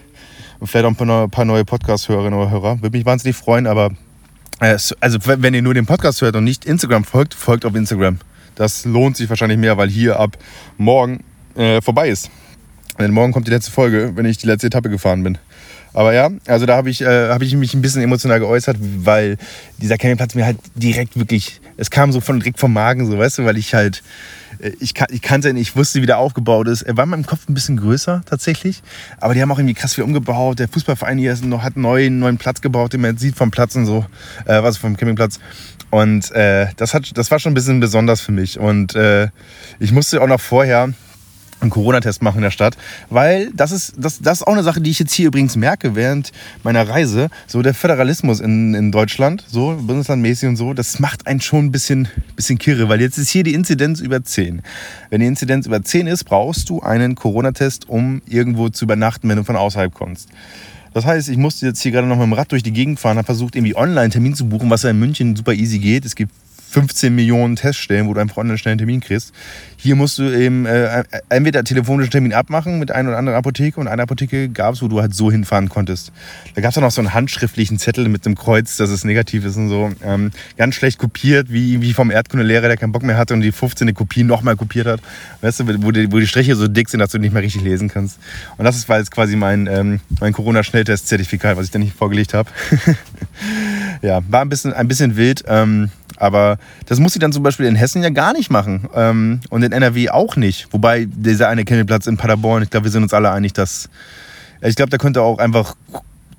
und 0.60 0.68
vielleicht 0.68 0.86
auch 0.86 1.00
ein 1.00 1.30
paar 1.30 1.46
neue, 1.46 1.66
Podcast-Hörerinnen 1.66 2.40
oder 2.40 2.50
Hörer. 2.50 2.82
Würde 2.82 2.98
mich 2.98 3.06
wahnsinnig 3.06 3.36
freuen, 3.36 3.68
aber 3.68 3.92
äh, 4.60 4.78
also 5.00 5.20
wenn 5.24 5.54
ihr 5.54 5.62
nur 5.62 5.74
den 5.74 5.86
Podcast 5.86 6.22
hört 6.22 6.36
und 6.36 6.44
nicht 6.44 6.66
Instagram 6.66 7.04
folgt, 7.04 7.34
folgt 7.34 7.66
auf 7.66 7.76
Instagram. 7.76 8.20
Das 8.56 8.86
lohnt 8.86 9.18
sich 9.18 9.30
wahrscheinlich 9.30 9.58
mehr, 9.58 9.78
weil 9.78 9.90
hier 9.90 10.20
ab 10.20 10.38
morgen 10.78 11.24
äh, 11.56 11.82
vorbei 11.82 12.10
ist. 12.10 12.30
Denn 13.00 13.12
morgen 13.12 13.34
kommt 13.34 13.48
die 13.48 13.52
letzte 13.52 13.72
Folge, 13.72 14.14
wenn 14.16 14.26
ich 14.26 14.38
die 14.38 14.48
letzte 14.48 14.68
Etappe 14.68 14.90
gefahren 14.90 15.24
bin. 15.24 15.38
Aber 15.94 16.14
ja, 16.14 16.30
also 16.48 16.66
da 16.66 16.76
habe 16.76 16.90
ich, 16.90 17.02
äh, 17.02 17.30
hab 17.30 17.42
ich 17.42 17.56
mich 17.56 17.74
ein 17.74 17.82
bisschen 17.82 18.02
emotional 18.02 18.40
geäußert, 18.40 18.78
weil 18.80 19.38
dieser 19.78 19.98
Campingplatz 19.98 20.36
mir 20.36 20.46
halt 20.46 20.58
direkt 20.76 21.18
wirklich, 21.18 21.62
es 21.78 21.90
kam 21.90 22.12
so 22.12 22.20
von 22.20 22.40
direkt 22.40 22.60
vom 22.60 22.74
Magen, 22.74 23.06
so 23.06 23.18
weißt 23.18 23.40
du, 23.40 23.46
weil 23.46 23.58
ich 23.58 23.74
halt, 23.74 24.04
äh, 24.60 24.72
ich, 24.80 24.94
ich 25.10 25.22
kannte 25.22 25.50
ihn, 25.50 25.58
ich 25.58 25.76
wusste, 25.76 26.02
wie 26.02 26.06
der 26.06 26.18
aufgebaut 26.18 26.68
ist. 26.68 26.82
Er 26.82 26.98
war 26.98 27.04
in 27.04 27.10
meinem 27.10 27.26
Kopf 27.26 27.48
ein 27.48 27.54
bisschen 27.54 27.78
größer 27.78 28.24
tatsächlich, 28.26 28.82
aber 29.20 29.34
die 29.34 29.42
haben 29.42 29.52
auch 29.52 29.60
irgendwie 29.60 29.74
krass 29.74 29.94
viel 29.94 30.04
umgebaut. 30.04 30.60
Der 30.60 30.68
Fußballverein 30.68 31.18
hier 31.18 31.36
noch, 31.44 31.64
hat 31.64 31.76
einen 31.76 31.84
neuen, 31.84 32.20
neuen 32.20 32.38
Platz 32.38 32.62
gebaut, 32.62 32.94
den 32.94 33.02
man 33.02 33.12
jetzt 33.12 33.22
sieht 33.22 33.36
vom 33.36 33.52
Platz 33.52 33.76
und 33.76 33.86
so, 33.86 34.06
äh, 34.46 34.62
was 34.64 34.78
vom 34.78 34.98
Campingplatz. 34.98 35.40
Und 35.90 36.32
äh, 36.32 36.68
das, 36.78 36.94
hat, 36.94 37.18
das 37.18 37.32
war 37.32 37.40
schon 37.40 37.52
ein 37.52 37.56
bisschen 37.56 37.80
besonders 37.80 38.22
für 38.22 38.32
mich. 38.32 38.60
Und 38.60 38.96
äh, 38.96 39.30
ich 39.80 39.92
musste 39.92 40.22
auch 40.22 40.28
noch 40.28 40.42
vorher 40.42 40.94
einen 41.62 41.70
Corona-Test 41.70 42.22
machen 42.22 42.38
in 42.38 42.44
der 42.44 42.52
Stadt, 42.52 42.78
weil 43.10 43.52
das 43.54 43.72
ist, 43.72 43.94
das, 43.98 44.20
das 44.20 44.40
ist 44.40 44.48
auch 44.48 44.54
eine 44.54 44.64
Sache, 44.64 44.82
die 44.82 44.92
ich 44.92 45.00
jetzt 45.00 45.14
hier 45.14 45.28
übrigens 45.28 45.56
merke 45.56 45.96
während 45.96 46.32
meiner 46.64 46.88
Reise. 46.88 47.30
So 47.48 47.62
der 47.62 47.74
Föderalismus 47.74 48.40
in, 48.40 48.74
in 48.74 48.92
Deutschland, 48.92 49.44
so 49.48 49.76
bundeslandmäßig 49.80 50.50
und 50.50 50.56
so, 50.58 50.74
das 50.74 51.00
macht 51.00 51.28
einen 51.28 51.42
schon 51.42 51.66
ein 51.66 51.72
bisschen, 51.72 52.08
bisschen 52.36 52.58
kirre, 52.58 52.90
weil 52.90 53.02
jetzt 53.02 53.18
ist 53.18 53.30
hier 53.30 53.44
die 53.44 53.54
Inzidenz 53.54 54.00
über 54.00 54.24
10. 54.24 54.62
Wenn 55.10 55.22
die 55.22 55.28
Inzidenz 55.28 55.66
über 55.66 55.82
10 55.82 56.08
ist, 56.08 56.26
brauchst 56.26 56.70
du 56.70 56.82
einen 56.82 57.16
Corona-Test, 57.16 57.90
um 57.90 58.22
irgendwo 58.28 58.70
zu 58.70 58.86
übernachten, 58.86 59.30
wenn 59.30 59.38
du 59.38 59.44
von 59.44 59.56
außerhalb 59.56 59.94
kommst. 59.94 60.30
Das 60.94 61.06
heißt, 61.06 61.28
ich 61.28 61.38
musste 61.38 61.66
jetzt 61.66 61.82
hier 61.82 61.92
gerade 61.92 62.08
noch 62.08 62.16
mit 62.16 62.24
dem 62.24 62.32
Rad 62.34 62.54
durch 62.54 62.64
die 62.64 62.72
Gegend 62.72 63.02
fahren, 63.02 63.18
habe 63.18 63.26
versucht, 63.26 63.56
irgendwie 63.56 63.76
online 63.76 64.10
Termin 64.12 64.34
zu 64.34 64.48
buchen, 64.48 64.70
was 64.70 64.84
ja 64.84 64.92
in 64.92 65.00
München 65.00 65.36
super 65.36 65.52
easy 65.52 65.80
geht. 65.80 66.06
Es 66.06 66.16
gibt 66.16 66.32
15 66.70 67.14
Millionen 67.14 67.56
Teststellen, 67.56 68.08
wo 68.08 68.14
du 68.14 68.20
einfach 68.20 68.38
online 68.38 68.58
schnell 68.58 68.74
einen 68.74 68.80
Termin 68.80 69.00
kriegst. 69.00 69.34
Hier 69.78 69.96
musst 69.96 70.18
du 70.18 70.24
eben 70.24 70.66
äh, 70.66 71.04
entweder 71.30 71.64
telefonischen 71.64 72.12
Termin 72.12 72.34
abmachen 72.34 72.80
mit 72.80 72.92
einer 72.92 73.10
oder 73.10 73.18
anderen 73.20 73.38
Apotheke 73.38 73.80
und 73.80 73.88
eine 73.88 74.02
Apotheke 74.02 74.50
gab 74.50 74.74
es, 74.74 74.82
wo 74.82 74.88
du 74.88 75.00
halt 75.00 75.14
so 75.14 75.32
hinfahren 75.32 75.70
konntest. 75.70 76.12
Da 76.56 76.62
gab 76.62 76.72
es 76.72 76.78
auch 76.78 76.82
noch 76.82 76.92
so 76.92 77.02
einen 77.02 77.14
handschriftlichen 77.14 77.78
Zettel 77.78 78.10
mit 78.10 78.26
einem 78.26 78.36
Kreuz, 78.36 78.78
dass 78.78 78.90
es 78.90 79.04
negativ 79.04 79.46
ist 79.46 79.58
und 79.58 79.70
so. 79.70 79.92
Ähm, 80.04 80.32
ganz 80.58 80.76
schlecht 80.76 80.98
kopiert, 80.98 81.52
wie, 81.52 81.82
wie 81.82 81.94
vom 81.94 82.10
Erdkundelehrer, 82.10 82.68
der 82.68 82.78
keinen 82.78 82.94
Bock 82.94 83.04
mehr 83.04 83.16
hatte 83.16 83.36
und 83.36 83.42
die 83.42 83.52
15. 83.52 83.94
Kopie 83.94 84.24
nochmal 84.24 84.56
kopiert 84.56 84.88
hat. 84.88 85.02
Weißt 85.42 85.60
du, 85.60 85.84
wo 85.84 85.92
die, 85.92 86.12
wo 86.12 86.18
die 86.18 86.28
Striche 86.28 86.56
so 86.56 86.68
dick 86.68 86.90
sind, 86.90 87.00
dass 87.00 87.12
du 87.12 87.20
nicht 87.20 87.34
mehr 87.34 87.44
richtig 87.44 87.62
lesen 87.62 87.88
kannst. 87.88 88.18
Und 88.58 88.66
das 88.66 88.90
war 88.90 88.98
jetzt 88.98 89.12
quasi 89.12 89.36
mein, 89.36 89.68
ähm, 89.68 90.00
mein 90.20 90.34
Corona-Schnelltest-Zertifikat, 90.34 91.58
was 91.58 91.66
ich 91.66 91.72
dann 91.72 91.82
nicht 91.82 91.96
vorgelegt 91.96 92.34
habe. 92.34 92.50
ja, 94.02 94.22
war 94.30 94.42
ein 94.42 94.50
bisschen, 94.50 94.74
ein 94.74 94.88
bisschen 94.88 95.16
wild. 95.16 95.44
Ähm, 95.48 95.92
aber 96.18 96.58
das 96.86 97.00
muss 97.00 97.14
sie 97.14 97.20
dann 97.20 97.32
zum 97.32 97.44
Beispiel 97.44 97.66
in 97.66 97.76
Hessen 97.76 98.04
ja 98.04 98.10
gar 98.10 98.34
nicht 98.34 98.50
machen. 98.50 98.88
Ähm, 98.96 99.42
und 99.50 99.64
in 99.64 99.72
NRW 99.72 100.10
auch 100.10 100.36
nicht. 100.36 100.68
Wobei 100.72 101.08
dieser 101.10 101.50
eine 101.50 101.66
Campingplatz 101.66 102.08
in 102.08 102.18
Paderborn, 102.18 102.64
ich 102.64 102.70
glaube, 102.70 102.86
wir 102.86 102.92
sind 102.92 103.04
uns 103.04 103.14
alle 103.14 103.32
einig, 103.32 103.54
dass. 103.54 103.90
Ich 104.62 104.76
glaube, 104.76 104.90
da 104.90 104.98
könnte 104.98 105.22
auch 105.22 105.38
einfach. 105.38 105.76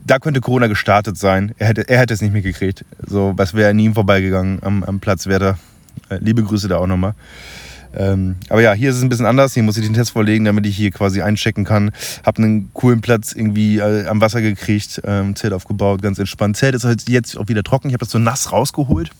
Da 0.05 0.21
könnte 0.21 0.41
Corona 0.41 0.69
gestartet 0.69 1.19
sein. 1.19 1.53
Er 1.59 1.67
hätte, 1.67 1.89
er 1.89 1.99
hätte 1.99 2.15
es 2.15 2.23
nicht 2.23 2.33
mitgekriegt. 2.33 2.85
So, 3.05 3.33
was 3.37 3.55
wäre 3.55 3.71
an 3.71 3.79
ihm 3.79 3.93
vorbeigegangen 3.93 4.61
am, 4.63 4.85
am 4.85 5.01
Platz 5.01 5.27
Werder. 5.27 5.59
Äh, 6.09 6.19
liebe 6.21 6.45
Grüße 6.45 6.69
da 6.69 6.79
auch 6.79 6.87
nochmal. 6.87 7.15
Ähm, 7.97 8.37
aber 8.49 8.61
ja, 8.61 8.73
hier 8.73 8.91
ist 8.91 8.97
es 8.97 9.03
ein 9.03 9.09
bisschen 9.09 9.27
anders. 9.27 9.55
Hier 9.55 9.65
muss 9.65 9.77
ich 9.77 9.85
den 9.85 9.95
Test 9.95 10.13
vorlegen, 10.13 10.45
damit 10.45 10.65
ich 10.67 10.77
hier 10.77 10.93
quasi 10.93 11.23
einchecken 11.23 11.65
kann. 11.65 11.91
Hab 12.25 12.39
einen 12.39 12.73
coolen 12.73 13.01
Platz 13.01 13.33
irgendwie 13.33 13.79
äh, 13.79 14.07
am 14.07 14.21
Wasser 14.21 14.43
gekriegt, 14.43 15.01
ähm, 15.05 15.35
Zelt 15.35 15.53
aufgebaut, 15.53 16.03
ganz 16.03 16.21
entspannt. 16.21 16.57
Zelt 16.57 16.77
ist 16.77 16.85
halt 16.85 17.09
jetzt 17.09 17.37
auch 17.37 17.49
wieder 17.49 17.65
trocken. 17.65 17.89
Ich 17.89 17.95
habe 17.95 18.05
das 18.05 18.11
so 18.11 18.19
nass 18.19 18.53
rausgeholt 18.53 19.11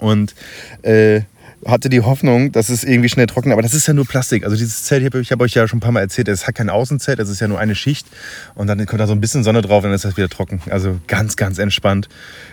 und 0.00 0.34
äh, 0.82 1.22
hatte 1.64 1.88
die 1.88 2.00
Hoffnung, 2.00 2.52
dass 2.52 2.68
es 2.68 2.84
irgendwie 2.84 3.08
schnell 3.08 3.26
trocknet, 3.26 3.52
aber 3.52 3.62
das 3.62 3.74
ist 3.74 3.86
ja 3.86 3.94
nur 3.94 4.06
Plastik. 4.06 4.44
Also 4.44 4.56
dieses 4.56 4.84
Zelt, 4.84 5.02
ich 5.14 5.32
habe 5.32 5.44
euch 5.44 5.54
ja 5.54 5.66
schon 5.66 5.78
ein 5.78 5.80
paar 5.80 5.92
Mal 5.92 6.00
erzählt, 6.00 6.28
es 6.28 6.46
hat 6.46 6.54
kein 6.54 6.70
Außenzelt, 6.70 7.18
es 7.18 7.28
ist 7.28 7.40
ja 7.40 7.48
nur 7.48 7.58
eine 7.58 7.74
Schicht 7.74 8.06
und 8.54 8.66
dann 8.66 8.84
kommt 8.86 9.00
da 9.00 9.06
so 9.06 9.12
ein 9.12 9.20
bisschen 9.20 9.42
Sonne 9.42 9.62
drauf 9.62 9.78
und 9.78 9.90
dann 9.90 9.94
ist 9.94 10.04
das 10.04 10.16
wieder 10.16 10.28
trocken. 10.28 10.60
Also 10.70 11.00
ganz, 11.06 11.36
ganz 11.36 11.58
entspannt, 11.58 12.08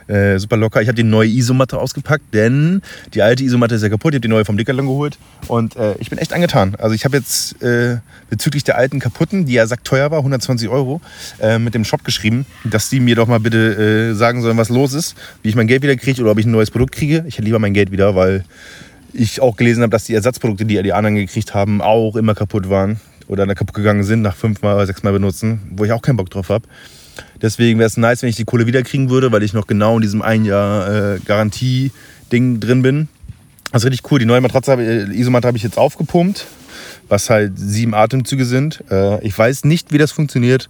äh, 0.08 0.40
super 0.40 0.58
locker. 0.58 0.82
Ich 0.82 0.88
habe 0.88 0.96
die 0.96 1.04
neue 1.04 1.30
Isomatte 1.30 1.78
ausgepackt, 1.78 2.34
denn 2.34 2.82
die 3.14 3.22
alte 3.22 3.44
Isomatte 3.44 3.76
ist 3.76 3.84
ja 3.84 3.90
kaputt. 3.90 4.14
Ich 4.14 4.18
habe 4.18 4.22
die 4.22 4.28
neue 4.28 4.46
vom 4.46 4.58
Decathlon 4.58 4.88
geholt 4.88 5.18
und 5.48 5.76
äh, 5.76 5.96
ich 6.00 6.10
bin 6.10 6.18
echt 6.18 6.34
angetan. 6.34 6.76
Also 6.76 6.96
ich 6.96 7.06
habe 7.06 7.18
jetzt 7.18 7.62
äh, 7.62 7.98
bezüglich 8.30 8.64
der 8.64 8.78
alten 8.78 9.00
kaputten, 9.00 9.46
die 9.46 9.54
ja 9.54 9.68
sackteuer 9.68 10.12
war, 10.12 10.20
120 10.20 10.70
Euro, 10.70 11.02
äh, 11.40 11.60
mit 11.60 11.76
dem 11.76 11.86
Shop 11.86 12.04
geschrieben, 12.04 12.46
dass 12.64 12.90
die 12.90 13.00
mir 13.00 13.16
doch 13.16 13.28
mal 13.28 13.40
bitte 13.40 14.12
äh, 14.12 14.16
sagen 14.16 14.42
sollen, 14.42 14.58
was 14.58 14.70
los 14.70 14.94
ist, 14.94 15.16
wie 15.44 15.50
ich 15.50 15.56
mein 15.56 15.68
Geld 15.68 15.84
wieder 15.84 15.96
kriege 15.96 16.22
oder 16.22 16.32
ob 16.32 16.40
ich 16.40 16.46
ein 16.46 16.52
neues 16.52 16.72
Produkt 16.72 16.96
kriege. 16.96 17.24
Ich 17.28 17.36
hätte 17.36 17.46
lieber 17.46 17.60
mein 17.60 17.74
Geld 17.74 17.92
wieder, 17.92 18.16
weil 18.16 18.44
ich 19.16 19.42
auch 19.42 19.56
gelesen 19.56 19.82
habe, 19.82 19.92
dass 19.92 20.04
die 20.04 20.14
Ersatzprodukte, 20.14 20.66
die 20.66 20.82
die 20.82 20.94
anderen 20.94 21.16
gekriegt 21.16 21.54
haben, 21.54 21.82
auch 21.82 22.16
immer 22.16 22.36
kaputt 22.36 22.70
waren 22.70 23.00
oder 23.28 23.48
kaputt 23.56 23.76
gegangen 23.76 24.04
sind 24.04 24.22
nach 24.22 24.36
fünfmal 24.36 24.76
oder 24.76 24.86
sechsmal 24.86 25.14
benutzen, 25.14 25.62
wo 25.76 25.86
ich 25.86 25.92
auch 25.92 26.02
keinen 26.02 26.18
Bock 26.18 26.30
drauf 26.30 26.50
habe. 26.50 26.68
Deswegen 27.42 27.80
wäre 27.80 27.88
es 27.88 27.98
nice, 27.98 28.22
wenn 28.22 28.30
ich 28.30 28.36
die 28.36 28.46
Kohle 28.46 28.68
wiederkriegen 28.68 29.10
würde, 29.10 29.32
weil 29.32 29.44
ich 29.44 29.54
noch 29.54 29.68
genau 29.68 29.96
in 29.96 30.02
diesem 30.02 30.22
ein 30.22 30.46
Jahr 30.46 31.16
äh, 31.16 31.20
Garantie 31.20 31.92
Ding 32.32 32.60
drin 32.60 32.82
bin. 32.82 33.08
Das 33.72 33.84
ist 33.84 33.90
richtig 33.90 34.12
cool. 34.12 34.20
Die 34.20 34.26
neue 34.26 34.42
Matratze, 34.42 34.74
äh, 34.74 35.18
Isomatte 35.18 35.48
habe 35.48 35.58
ich 35.58 35.64
jetzt 35.64 35.78
aufgepumpt, 35.78 36.46
was 37.08 37.30
halt 37.30 37.54
sieben 37.58 37.94
Atemzüge 37.94 38.46
sind. 38.46 38.84
Äh, 38.92 39.26
ich 39.26 39.38
weiß 39.38 39.66
nicht, 39.66 39.92
wie 39.92 39.98
das 39.98 40.12
funktioniert. 40.12 40.68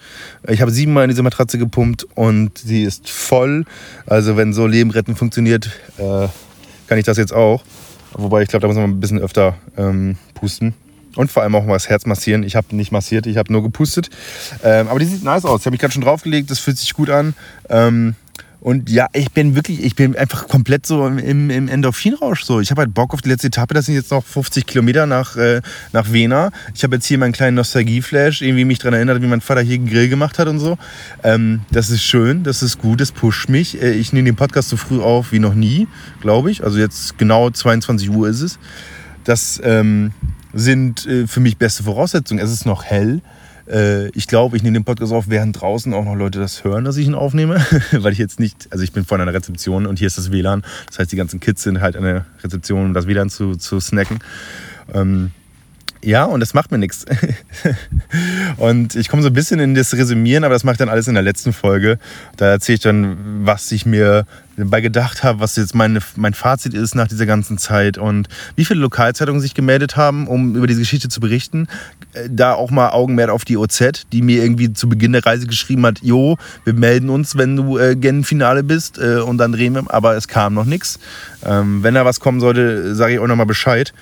Ich 0.47 0.61
habe 0.61 0.71
siebenmal 0.71 1.03
in 1.05 1.09
diese 1.09 1.23
Matratze 1.23 1.57
gepumpt 1.57 2.05
und 2.15 2.57
sie 2.57 2.83
ist 2.83 3.09
voll. 3.09 3.65
Also 4.05 4.37
wenn 4.37 4.53
so 4.53 4.67
Leben 4.67 4.91
retten 4.91 5.15
funktioniert, 5.15 5.69
äh, 5.97 6.27
kann 6.87 6.97
ich 6.97 7.05
das 7.05 7.17
jetzt 7.17 7.33
auch. 7.33 7.63
Wobei 8.17 8.43
ich 8.43 8.49
glaube, 8.49 8.61
da 8.61 8.67
muss 8.67 8.77
man 8.77 8.89
ein 8.89 8.99
bisschen 8.99 9.19
öfter 9.19 9.55
ähm, 9.77 10.17
pusten. 10.33 10.73
Und 11.15 11.31
vor 11.31 11.43
allem 11.43 11.55
auch 11.55 11.65
mal 11.65 11.73
das 11.73 11.89
Herz 11.89 12.05
massieren. 12.05 12.43
Ich 12.43 12.55
habe 12.55 12.75
nicht 12.75 12.91
massiert, 12.91 13.25
ich 13.25 13.37
habe 13.37 13.51
nur 13.51 13.63
gepustet. 13.63 14.09
Ähm, 14.63 14.87
aber 14.89 14.99
die 14.99 15.05
sieht 15.05 15.23
nice 15.23 15.45
aus. 15.45 15.61
Ich 15.61 15.65
habe 15.65 15.73
mich 15.73 15.79
gerade 15.79 15.93
schon 15.93 16.03
draufgelegt, 16.03 16.51
das 16.51 16.59
fühlt 16.59 16.77
sich 16.77 16.93
gut 16.93 17.09
an. 17.09 17.33
Ähm, 17.69 18.15
und 18.65 18.89
ja, 18.89 19.05
ich 19.13 19.31
bin 19.31 19.53
wirklich, 19.53 19.83
ich 19.83 19.93
bin 19.93 20.15
einfach 20.15 20.47
komplett 20.47 20.87
so 20.87 21.05
im, 21.05 21.51
im 21.51 21.67
Endorphinrausch. 21.67 22.45
So. 22.45 22.61
Ich 22.61 22.71
habe 22.71 22.81
halt 22.81 22.95
Bock 22.95 23.13
auf 23.13 23.21
die 23.21 23.29
letzte 23.29 23.45
Etappe. 23.45 23.75
Das 23.75 23.85
sind 23.85 23.93
jetzt 23.93 24.09
noch 24.09 24.25
50 24.25 24.65
Kilometer 24.65 25.05
nach, 25.05 25.37
äh, 25.37 25.61
nach 25.93 26.11
Wena. 26.11 26.49
Ich 26.73 26.83
habe 26.83 26.95
jetzt 26.95 27.05
hier 27.05 27.19
meinen 27.19 27.31
kleinen 27.31 27.57
Nostalgie-Flash, 27.57 28.41
irgendwie 28.41 28.65
mich 28.65 28.79
daran 28.79 28.95
erinnert, 28.95 29.21
wie 29.21 29.27
mein 29.27 29.41
Vater 29.41 29.61
hier 29.61 29.75
einen 29.75 29.87
Grill 29.87 30.09
gemacht 30.09 30.39
hat 30.39 30.47
und 30.47 30.57
so. 30.57 30.79
Ähm, 31.21 31.61
das 31.69 31.91
ist 31.91 32.01
schön, 32.01 32.41
das 32.41 32.63
ist 32.63 32.79
gut, 32.79 33.01
das 33.01 33.11
pusht 33.11 33.49
mich. 33.49 33.79
Äh, 33.79 33.91
ich 33.91 34.13
nehme 34.13 34.25
den 34.25 34.35
Podcast 34.35 34.69
so 34.69 34.77
früh 34.77 34.99
auf 34.99 35.31
wie 35.31 35.37
noch 35.37 35.53
nie, 35.53 35.87
glaube 36.19 36.49
ich. 36.49 36.63
Also 36.63 36.79
jetzt 36.79 37.19
genau 37.19 37.51
22 37.51 38.09
Uhr 38.09 38.29
ist 38.29 38.41
es. 38.41 38.57
Das 39.25 39.61
ähm, 39.63 40.11
sind 40.55 41.05
äh, 41.05 41.27
für 41.27 41.39
mich 41.39 41.57
beste 41.57 41.83
Voraussetzungen. 41.83 42.43
Es 42.43 42.51
ist 42.51 42.65
noch 42.65 42.83
hell. 42.83 43.21
Äh, 43.67 44.09
ich 44.09 44.27
glaube, 44.27 44.57
ich 44.57 44.63
nehme 44.63 44.79
den 44.79 44.83
Podcast 44.83 45.11
auf, 45.11 45.29
während 45.29 45.59
draußen 45.59 45.93
auch 45.93 46.05
noch 46.05 46.15
Leute 46.15 46.39
das 46.39 46.63
hören, 46.63 46.85
dass 46.85 46.97
ich 46.97 47.07
ihn 47.07 47.15
aufnehme. 47.15 47.65
Weil 47.91 48.13
ich 48.13 48.19
jetzt 48.19 48.39
nicht, 48.39 48.67
also 48.71 48.83
ich 48.83 48.91
bin 48.91 49.05
vor 49.05 49.19
einer 49.19 49.33
Rezeption 49.33 49.85
und 49.85 49.99
hier 49.99 50.07
ist 50.07 50.17
das 50.17 50.31
WLAN. 50.31 50.63
Das 50.87 50.99
heißt, 50.99 51.11
die 51.11 51.15
ganzen 51.15 51.39
Kids 51.39 51.63
sind 51.63 51.81
halt 51.81 51.95
an 51.95 52.03
der 52.03 52.25
Rezeption, 52.43 52.85
um 52.85 52.93
das 52.93 53.07
WLAN 53.07 53.29
zu, 53.29 53.55
zu 53.55 53.79
snacken. 53.79 54.19
Ähm, 54.93 55.31
ja, 56.01 56.25
und 56.25 56.39
das 56.39 56.53
macht 56.53 56.71
mir 56.71 56.77
nichts. 56.77 57.05
Und 58.57 58.95
ich 58.95 59.09
komme 59.09 59.23
so 59.23 59.29
ein 59.29 59.33
bisschen 59.33 59.59
in 59.59 59.75
das 59.75 59.93
Resümieren, 59.93 60.43
aber 60.43 60.53
das 60.53 60.63
mache 60.63 60.73
ich 60.73 60.77
dann 60.77 60.89
alles 60.89 61.07
in 61.07 61.15
der 61.15 61.23
letzten 61.23 61.51
Folge. 61.51 61.97
Da 62.37 62.47
erzähle 62.47 62.75
ich 62.75 62.81
dann, 62.81 63.17
was 63.45 63.71
ich 63.71 63.85
mir 63.85 64.25
dabei 64.57 64.81
gedacht 64.81 65.23
habe, 65.23 65.39
was 65.39 65.55
jetzt 65.55 65.75
meine, 65.75 65.99
mein 66.15 66.33
Fazit 66.33 66.73
ist 66.73 66.95
nach 66.95 67.07
dieser 67.07 67.25
ganzen 67.25 67.57
Zeit 67.57 67.97
und 67.97 68.29
wie 68.55 68.65
viele 68.65 68.79
Lokalzeitungen 68.79 69.41
sich 69.41 69.53
gemeldet 69.53 69.97
haben, 69.97 70.27
um 70.27 70.55
über 70.55 70.67
diese 70.67 70.79
Geschichte 70.79 71.09
zu 71.09 71.19
berichten. 71.19 71.67
Äh, 72.13 72.29
da 72.29 72.53
auch 72.53 72.71
mal 72.71 72.91
Augenmerk 72.91 73.29
auf 73.29 73.45
die 73.45 73.57
OZ, 73.57 74.03
die 74.11 74.21
mir 74.21 74.43
irgendwie 74.43 74.71
zu 74.73 74.87
Beginn 74.87 75.11
der 75.11 75.25
Reise 75.25 75.47
geschrieben 75.47 75.85
hat, 75.85 75.99
jo, 76.01 76.37
wir 76.63 76.73
melden 76.73 77.09
uns, 77.09 77.37
wenn 77.37 77.55
du 77.55 77.77
äh, 77.77 77.95
gen 77.95 78.23
Finale 78.23 78.63
bist 78.63 78.97
äh, 78.97 79.17
und 79.17 79.37
dann 79.37 79.51
drehen 79.51 79.73
wir, 79.73 79.83
aber 79.87 80.15
es 80.15 80.27
kam 80.27 80.53
noch 80.53 80.65
nichts. 80.65 80.99
Ähm, 81.43 81.83
wenn 81.83 81.95
da 81.95 82.05
was 82.05 82.19
kommen 82.19 82.39
sollte, 82.39 82.95
sage 82.95 83.13
ich 83.13 83.19
auch 83.19 83.27
nochmal 83.27 83.45
Bescheid. 83.45 83.93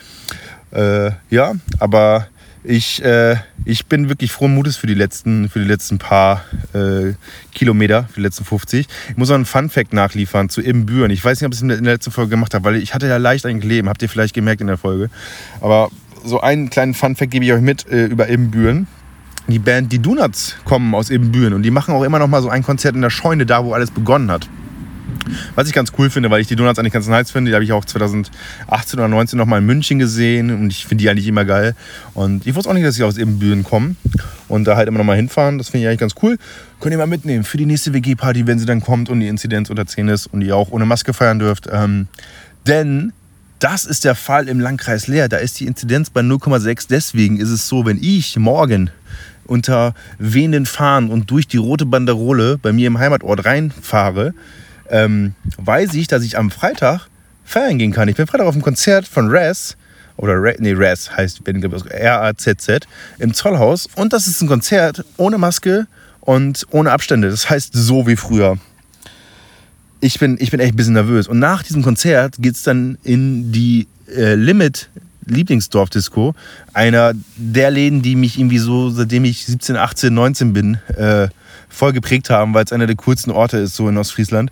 Äh, 0.74 1.12
ja, 1.30 1.54
aber 1.80 2.28
ich, 2.64 3.04
äh, 3.04 3.36
ich 3.66 3.88
bin 3.88 4.10
wirklich 4.10 4.32
frohen 4.32 4.56
Mutes 4.56 4.78
für 4.78 4.88
die 4.88 4.94
letzten, 4.94 5.50
für 5.50 5.60
die 5.60 5.68
letzten 5.68 5.98
paar 5.98 6.44
äh, 6.74 7.14
Kilometer, 7.54 8.06
für 8.06 8.16
die 8.16 8.22
letzten 8.22 8.46
50. 8.46 8.88
Ich 9.10 9.18
muss 9.18 9.30
noch 9.30 9.36
einen 9.36 9.46
Fun-Fact 9.46 9.94
nachliefern 9.94 10.50
zu 10.50 10.62
Ibbenbüren. 10.62 11.12
Ich 11.12 11.24
weiß 11.24 11.42
nicht, 11.42 11.46
ob 11.46 11.54
ich 11.54 11.58
es 11.58 11.62
in 11.62 11.68
der 11.68 11.82
letzten 11.82 12.12
Folge 12.12 12.32
gemacht 12.32 12.54
habe, 12.54 12.66
weil 12.66 12.76
ich 12.78 12.94
hatte 12.94 13.08
ja 13.08 13.18
leicht 13.18 13.46
ein 13.46 13.62
Leben, 13.62 13.90
habt 13.90 14.02
ihr 14.02 14.10
vielleicht 14.10 14.34
gemerkt 14.34 14.62
in 14.62 14.68
der 14.68 14.78
Folge. 14.78 15.10
Aber 15.62 15.90
so 16.24 16.40
einen 16.40 16.70
kleinen 16.70 16.94
Fun-Fact 16.94 17.32
gebe 17.32 17.46
ich 17.46 17.52
euch 17.52 17.62
mit 17.62 17.88
äh, 17.92 18.06
über 18.06 18.30
Ibbenbüren. 18.30 18.88
Die 19.48 19.60
Band 19.60 19.92
Die 19.92 20.00
Donuts 20.00 20.56
kommen 20.64 20.96
aus 20.96 21.10
Ibbenbüren 21.10 21.54
und 21.54 21.64
die 21.64 21.72
machen 21.72 21.94
auch 21.94 22.04
immer 22.04 22.18
noch 22.18 22.30
mal 22.30 22.42
so 22.42 22.48
ein 22.48 22.64
Konzert 22.64 22.96
in 22.96 23.02
der 23.02 23.10
Scheune, 23.10 23.46
da 23.46 23.66
wo 23.66 23.74
alles 23.74 23.92
begonnen 23.92 24.32
hat. 24.32 24.48
Was 25.56 25.68
ich 25.68 25.74
ganz 25.74 25.92
cool 25.98 26.10
finde, 26.10 26.30
weil 26.32 26.42
ich 26.42 26.48
die 26.48 26.56
Donuts 26.56 26.80
eigentlich 26.80 26.94
ganz 26.94 27.08
nice 27.08 27.32
finde, 27.32 27.52
die 27.52 27.56
habe 27.56 27.64
ich 27.64 27.72
auch 27.72 27.86
2018 27.86 28.34
oder 28.70 29.08
2019 29.08 29.38
noch 29.38 29.46
mal 29.46 29.60
in 29.60 29.66
München 29.66 30.00
gesehen 30.00 30.52
und 30.52 30.70
ich 30.72 30.86
finde 30.86 31.04
die 31.04 31.10
eigentlich 31.10 31.28
immer 31.28 31.46
geil. 31.46 31.76
Und 32.14 32.46
ich 32.48 32.56
wusste 32.56 32.70
auch 32.70 32.74
nicht, 32.74 32.86
dass 32.86 32.96
sie 32.96 33.04
aus 33.04 33.18
Ebenbüren 33.18 33.64
kommen 33.64 33.98
und 34.48 34.66
da 34.66 34.76
halt 34.76 34.88
immer 34.88 34.98
noch 34.98 35.06
mal 35.06 35.16
hinfahren. 35.16 35.58
Das 35.58 35.70
finde 35.70 35.84
ich 35.84 35.88
eigentlich 35.88 36.00
ganz 36.00 36.16
cool. 36.22 36.38
Könnt 36.80 36.94
ihr 36.94 36.98
mal 36.98 37.08
mitnehmen 37.08 37.44
für 37.44 37.58
die 37.58 37.66
nächste 37.66 37.94
WG-Party, 37.94 38.48
wenn 38.48 38.60
sie 38.60 38.66
dann 38.66 38.82
kommt 38.82 39.10
und 39.10 39.20
die 39.20 39.28
Inzidenz 39.28 39.70
unter 39.70 39.86
10 39.86 40.08
ist 40.10 40.28
und 40.28 40.42
ihr 40.42 40.56
auch 40.56 40.72
ohne 40.72 40.86
Maske 40.86 41.14
feiern 41.14 41.40
dürft. 41.40 41.68
Ähm, 41.72 42.08
denn 42.68 43.14
das 43.60 43.86
ist 43.86 44.04
der 44.04 44.16
Fall 44.16 44.50
im 44.50 44.60
Landkreis 44.60 45.08
Leer. 45.08 45.30
Da 45.30 45.38
ist 45.38 45.60
die 45.60 45.68
Inzidenz 45.68 46.10
bei 46.10 46.20
0,6. 46.20 46.88
Deswegen 46.90 47.38
ist 47.38 47.50
es 47.50 47.68
so, 47.70 47.86
wenn 47.86 47.98
ich 48.02 48.38
morgen 48.38 48.90
unter 49.46 49.94
wehenden 50.18 50.66
Fahnen 50.66 51.10
und 51.10 51.32
durch 51.32 51.48
die 51.48 51.58
rote 51.58 51.86
Banderole 51.86 52.58
bei 52.58 52.74
mir 52.74 52.88
im 52.88 52.98
Heimatort 52.98 53.46
reinfahre, 53.46 54.34
ähm, 54.94 55.34
weiß 55.58 55.96
ich, 55.96 56.08
dass 56.08 56.24
ich 56.24 56.38
am 56.38 56.52
Freitag 56.52 57.08
feiern 57.44 57.80
gehen 57.80 57.92
kann. 57.92 58.08
Ich 58.08 58.16
bin 58.16 58.28
Freitag 58.28 58.46
auf 58.46 58.54
dem 58.54 58.62
Konzert 58.62 59.08
von 59.08 59.28
Raz, 59.30 59.76
oder 60.18 60.36
Ra 60.36 60.54
nee, 60.60 60.74
Raz 60.76 61.10
heißt 61.10 61.42
R-A-Z-Z, 61.48 62.88
im 63.18 63.34
Zollhaus. 63.34 63.88
Und 63.96 64.14
das 64.14 64.28
ist 64.28 64.42
ein 64.42 64.48
Konzert 64.48 65.04
ohne 65.18 65.40
Maske 65.40 65.88
und 66.22 66.68
ohne 66.70 66.92
Abstände. 66.92 67.30
Das 67.32 67.50
heißt 67.50 67.72
so 67.74 68.06
wie 68.06 68.16
früher. 68.16 68.58
Ich 70.00 70.20
bin, 70.20 70.38
ich 70.40 70.52
bin 70.52 70.60
echt 70.60 70.74
ein 70.74 70.78
bisschen 70.78 70.94
nervös. 70.94 71.28
Und 71.28 71.40
nach 71.40 71.64
diesem 71.64 71.82
Konzert 71.82 72.36
geht 72.38 72.54
es 72.54 72.62
dann 72.62 73.00
in 73.04 73.52
die 73.52 73.88
äh, 74.16 74.36
Limit 74.36 74.90
Lieblingsdorfdisco. 75.26 76.36
Einer 76.74 77.14
der 77.38 77.72
Läden, 77.72 78.02
die 78.02 78.16
mich 78.16 78.38
irgendwie 78.38 78.60
so, 78.60 78.92
seitdem 78.92 79.26
ich 79.26 79.46
17, 79.46 79.76
18, 79.76 80.14
19 80.14 80.54
bin, 80.54 80.78
äh, 80.96 81.30
voll 81.70 81.94
geprägt 81.94 82.30
haben, 82.30 82.54
weil 82.54 82.66
es 82.66 82.74
einer 82.74 82.86
der 82.86 82.98
coolsten 82.98 83.32
Orte 83.32 83.58
ist, 83.58 83.76
so 83.76 83.90
in 83.90 83.98
Ostfriesland. 83.98 84.52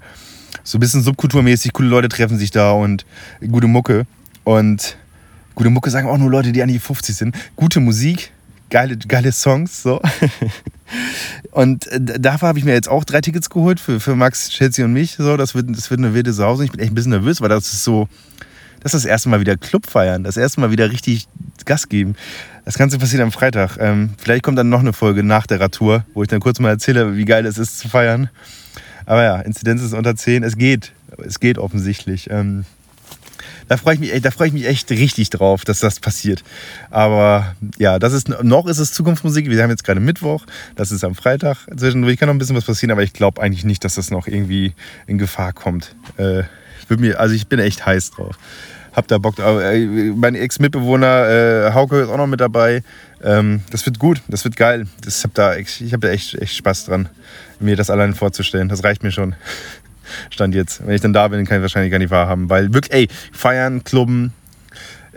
So 0.64 0.78
ein 0.78 0.82
bisschen 0.82 1.04
subkulturmäßig, 1.04 1.74
coole 1.74 1.90
Leute 1.90 2.10
treffen 2.10 2.38
sich 2.38 2.52
da 2.52 2.72
und 2.72 3.06
gute 3.50 3.68
Mucke. 3.68 4.06
Und 4.44 4.98
gute 5.56 5.70
Mucke 5.70 5.90
sagen 5.90 6.08
auch 6.08 6.18
nur 6.18 6.30
Leute, 6.30 6.52
die 6.52 6.62
an 6.62 6.70
die 6.70 6.80
50 6.80 7.16
sind. 7.16 7.36
Gute 7.56 7.80
Musik, 7.80 8.32
geile, 8.70 8.98
geile 8.98 9.32
Songs. 9.32 9.84
So. 9.84 10.02
Und 11.52 11.88
äh, 11.88 12.20
dafür 12.20 12.48
habe 12.50 12.60
ich 12.60 12.66
mir 12.66 12.74
jetzt 12.74 12.90
auch 12.90 13.04
drei 13.04 13.22
Tickets 13.22 13.50
geholt 13.50 13.80
für, 13.80 14.00
für 14.00 14.16
Max, 14.16 14.50
Chelsea 14.50 14.84
und 14.84 14.94
mich. 14.94 15.16
So, 15.18 15.38
das, 15.38 15.56
wird, 15.56 15.68
das 15.70 15.90
wird 15.90 16.00
eine 16.00 16.14
wilde 16.14 16.34
Sause. 16.34 16.66
Ich 16.66 16.72
bin 16.72 16.80
echt 16.80 16.92
ein 16.92 16.96
bisschen 16.96 17.12
nervös, 17.12 17.42
weil 17.42 17.50
das 17.50 17.72
ist 17.74 17.84
so, 17.84 18.08
das 18.82 18.94
ist 18.94 19.06
das 19.06 19.10
erste 19.10 19.30
Mal 19.30 19.40
wieder 19.40 19.58
Club 19.58 19.86
feiern, 19.86 20.24
das 20.24 20.38
erste 20.38 20.60
Mal 20.60 20.72
wieder 20.72 20.92
richtig 20.92 21.28
Gas 21.66 21.90
geben. 21.90 22.16
Das 22.66 22.78
Ganze 22.78 22.98
passiert 22.98 23.22
am 23.22 23.32
Freitag. 23.32 23.78
Ähm, 23.80 24.12
vielleicht 24.18 24.44
kommt 24.44 24.58
dann 24.58 24.70
noch 24.70 24.80
eine 24.80 24.94
Folge 24.94 25.24
nach 25.24 25.48
der 25.48 25.60
Radtour, 25.60 26.06
wo 26.14 26.24
ich 26.24 26.30
dann 26.30 26.40
kurz 26.40 26.60
mal 26.60 26.70
erzähle, 26.70 27.16
wie 27.16 27.26
geil 27.26 27.46
es 27.46 27.58
ist 27.58 27.80
zu 27.80 27.90
feiern. 27.90 28.30
Aber 29.12 29.24
ja, 29.24 29.42
Inzidenz 29.42 29.82
ist 29.82 29.94
unter 29.94 30.16
10. 30.16 30.42
Es 30.42 30.56
geht. 30.56 30.94
Es 31.18 31.42
geht 31.42 31.58
offensichtlich. 31.58 32.30
Ähm, 32.30 32.64
da 33.68 33.76
freue 33.76 33.96
ich, 33.96 34.00
mich, 34.00 34.12
freu 34.34 34.46
ich 34.46 34.54
mich 34.54 34.66
echt 34.66 34.90
richtig 34.90 35.30
drauf, 35.30 35.66
dass 35.66 35.82
das 35.82 36.00
passiert. 36.00 36.46
Aber 36.92 37.54
ja, 37.78 38.00
das 38.00 38.14
ist, 38.14 38.30
noch 38.30 38.68
ist 38.68 38.78
es 38.78 38.94
Zukunftsmusik. 38.94 39.50
Wir 39.50 39.62
haben 39.62 39.70
jetzt 39.70 39.84
gerade 39.84 40.00
Mittwoch. 40.00 40.46
Das 40.78 40.94
ist 40.94 41.04
am 41.04 41.14
Freitag. 41.14 41.58
Zwischendurch 41.76 42.16
kann 42.20 42.28
noch 42.28 42.36
ein 42.36 42.38
bisschen 42.38 42.56
was 42.56 42.64
passieren, 42.64 42.92
aber 42.92 43.04
ich 43.04 43.12
glaube 43.12 43.42
eigentlich 43.42 43.66
nicht, 43.66 43.84
dass 43.84 43.96
das 43.96 44.12
noch 44.12 44.28
irgendwie 44.28 44.76
in 45.08 45.18
Gefahr 45.18 45.52
kommt. 45.52 45.94
Äh, 46.16 46.44
mir, 46.88 47.20
also 47.20 47.36
ich 47.36 47.48
bin 47.48 47.60
echt 47.60 47.86
heiß 47.86 48.12
drauf. 48.12 48.38
Hab 48.94 49.08
da 49.08 49.18
Bock. 49.18 49.40
Äh, 49.40 50.12
mein 50.16 50.36
Ex-Mitbewohner 50.36 51.30
äh, 51.68 51.74
Hauke 51.74 52.02
ist 52.02 52.10
auch 52.10 52.18
noch 52.18 52.28
mit 52.28 52.42
dabei. 52.42 52.84
Ähm, 53.24 53.62
das 53.72 53.86
wird 53.86 54.00
gut, 54.00 54.22
das 54.28 54.44
wird 54.44 54.58
geil. 54.58 54.86
Das 55.04 55.24
hab 55.24 55.34
da, 55.34 55.56
ich 55.56 55.82
habe 55.94 56.08
da 56.08 56.10
echt, 56.10 56.36
echt 56.36 56.56
Spaß 56.56 56.86
dran, 56.86 57.08
mir 57.60 57.76
das 57.76 57.90
allein 57.90 58.14
vorzustellen. 58.14 58.68
Das 58.68 58.84
reicht 58.84 59.04
mir 59.04 59.12
schon. 59.12 59.36
Stand 60.30 60.56
jetzt. 60.56 60.86
Wenn 60.86 60.96
ich 60.96 61.02
dann 61.02 61.14
da 61.14 61.28
bin, 61.30 61.46
kann 61.46 61.58
ich 61.58 61.62
wahrscheinlich 61.62 61.92
gar 61.92 62.00
nicht 62.00 62.12
wahrhaben. 62.12 62.50
Weil 62.50 62.74
wirklich, 62.74 62.94
ey, 62.94 63.08
feiern, 63.32 63.84
klubben, 63.84 64.34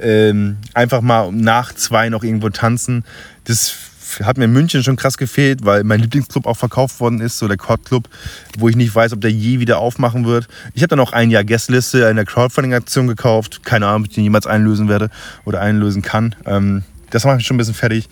ähm, 0.00 0.58
einfach 0.74 1.00
mal 1.00 1.32
nach 1.32 1.72
zwei 1.74 2.08
noch 2.08 2.22
irgendwo 2.22 2.50
tanzen, 2.50 3.04
das 3.44 3.74
hat 4.22 4.38
mir 4.38 4.44
in 4.44 4.53
München 4.53 4.83
schon 4.83 4.96
krass 4.96 5.18
gefehlt, 5.18 5.64
weil 5.64 5.85
mein 5.85 6.00
Lieblingsclub 6.00 6.46
auch 6.46 6.57
verkauft 6.57 7.00
worden 7.00 7.20
ist, 7.20 7.38
so 7.38 7.48
der 7.48 7.57
Cord 7.57 7.85
Club, 7.85 8.09
wo 8.59 8.68
ich 8.68 8.77
nicht 8.77 8.94
weiß, 8.94 9.12
ob 9.12 9.20
der 9.20 9.31
je 9.31 9.61
wieder 9.61 9.79
aufmachen 9.79 10.24
wird. 10.24 10.48
Ich 10.74 10.83
habe 10.83 10.88
dann 10.88 11.00
auch 11.00 11.12
ein 11.12 11.31
Jahr 11.31 11.44
Guestliste 11.44 12.05
in 12.05 12.16
der 12.16 12.24
Crowdfunding-Aktion 12.24 13.07
gekauft. 13.07 13.64
Keine 13.64 13.87
Ahnung, 13.87 14.03
ob 14.03 14.09
ich 14.09 14.14
den 14.14 14.24
jemals 14.24 14.46
einlösen 14.46 14.88
werde 14.88 15.11
oder 15.44 15.61
einlösen 15.61 16.03
kann. 16.03 16.35
Ähm, 16.46 16.85
das 17.11 17.24
macht 17.24 17.37
mich 17.37 17.46
schon 17.46 17.57
ein 17.57 17.59
bisschen 17.59 17.74
fertig. 17.74 18.09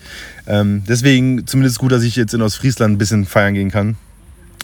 Ähm, 0.47 0.83
deswegen 0.87 1.45
zumindest 1.45 1.79
gut, 1.79 1.91
dass 1.91 2.03
ich 2.03 2.15
jetzt 2.15 2.33
in 2.33 2.41
Ostfriesland 2.41 2.95
ein 2.95 2.97
bisschen 2.97 3.25
feiern 3.25 3.53
gehen 3.53 3.71
kann. 3.71 3.97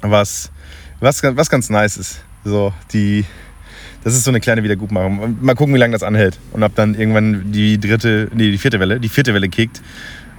Was, 0.01 0.51
was, 0.99 1.21
was 1.23 1.49
ganz 1.49 1.69
nice 1.69 1.97
ist. 1.97 2.21
So, 2.45 2.73
die, 2.93 3.25
das 4.03 4.13
ist 4.13 4.23
so 4.23 4.31
eine 4.31 4.39
kleine 4.39 4.63
Wiedergutmachung. 4.63 5.37
Mal 5.41 5.55
gucken, 5.55 5.75
wie 5.75 5.79
lange 5.79 5.91
das 5.91 6.03
anhält. 6.03 6.39
Und 6.53 6.63
ob 6.63 6.73
dann 6.75 6.95
irgendwann 6.95 7.51
die 7.51 7.79
dritte, 7.79 8.29
nee, 8.33 8.49
die 8.51 8.57
vierte 8.57 8.79
Welle, 8.79 8.99
die 8.99 9.09
vierte 9.09 9.33
Welle 9.33 9.49
kickt 9.49 9.81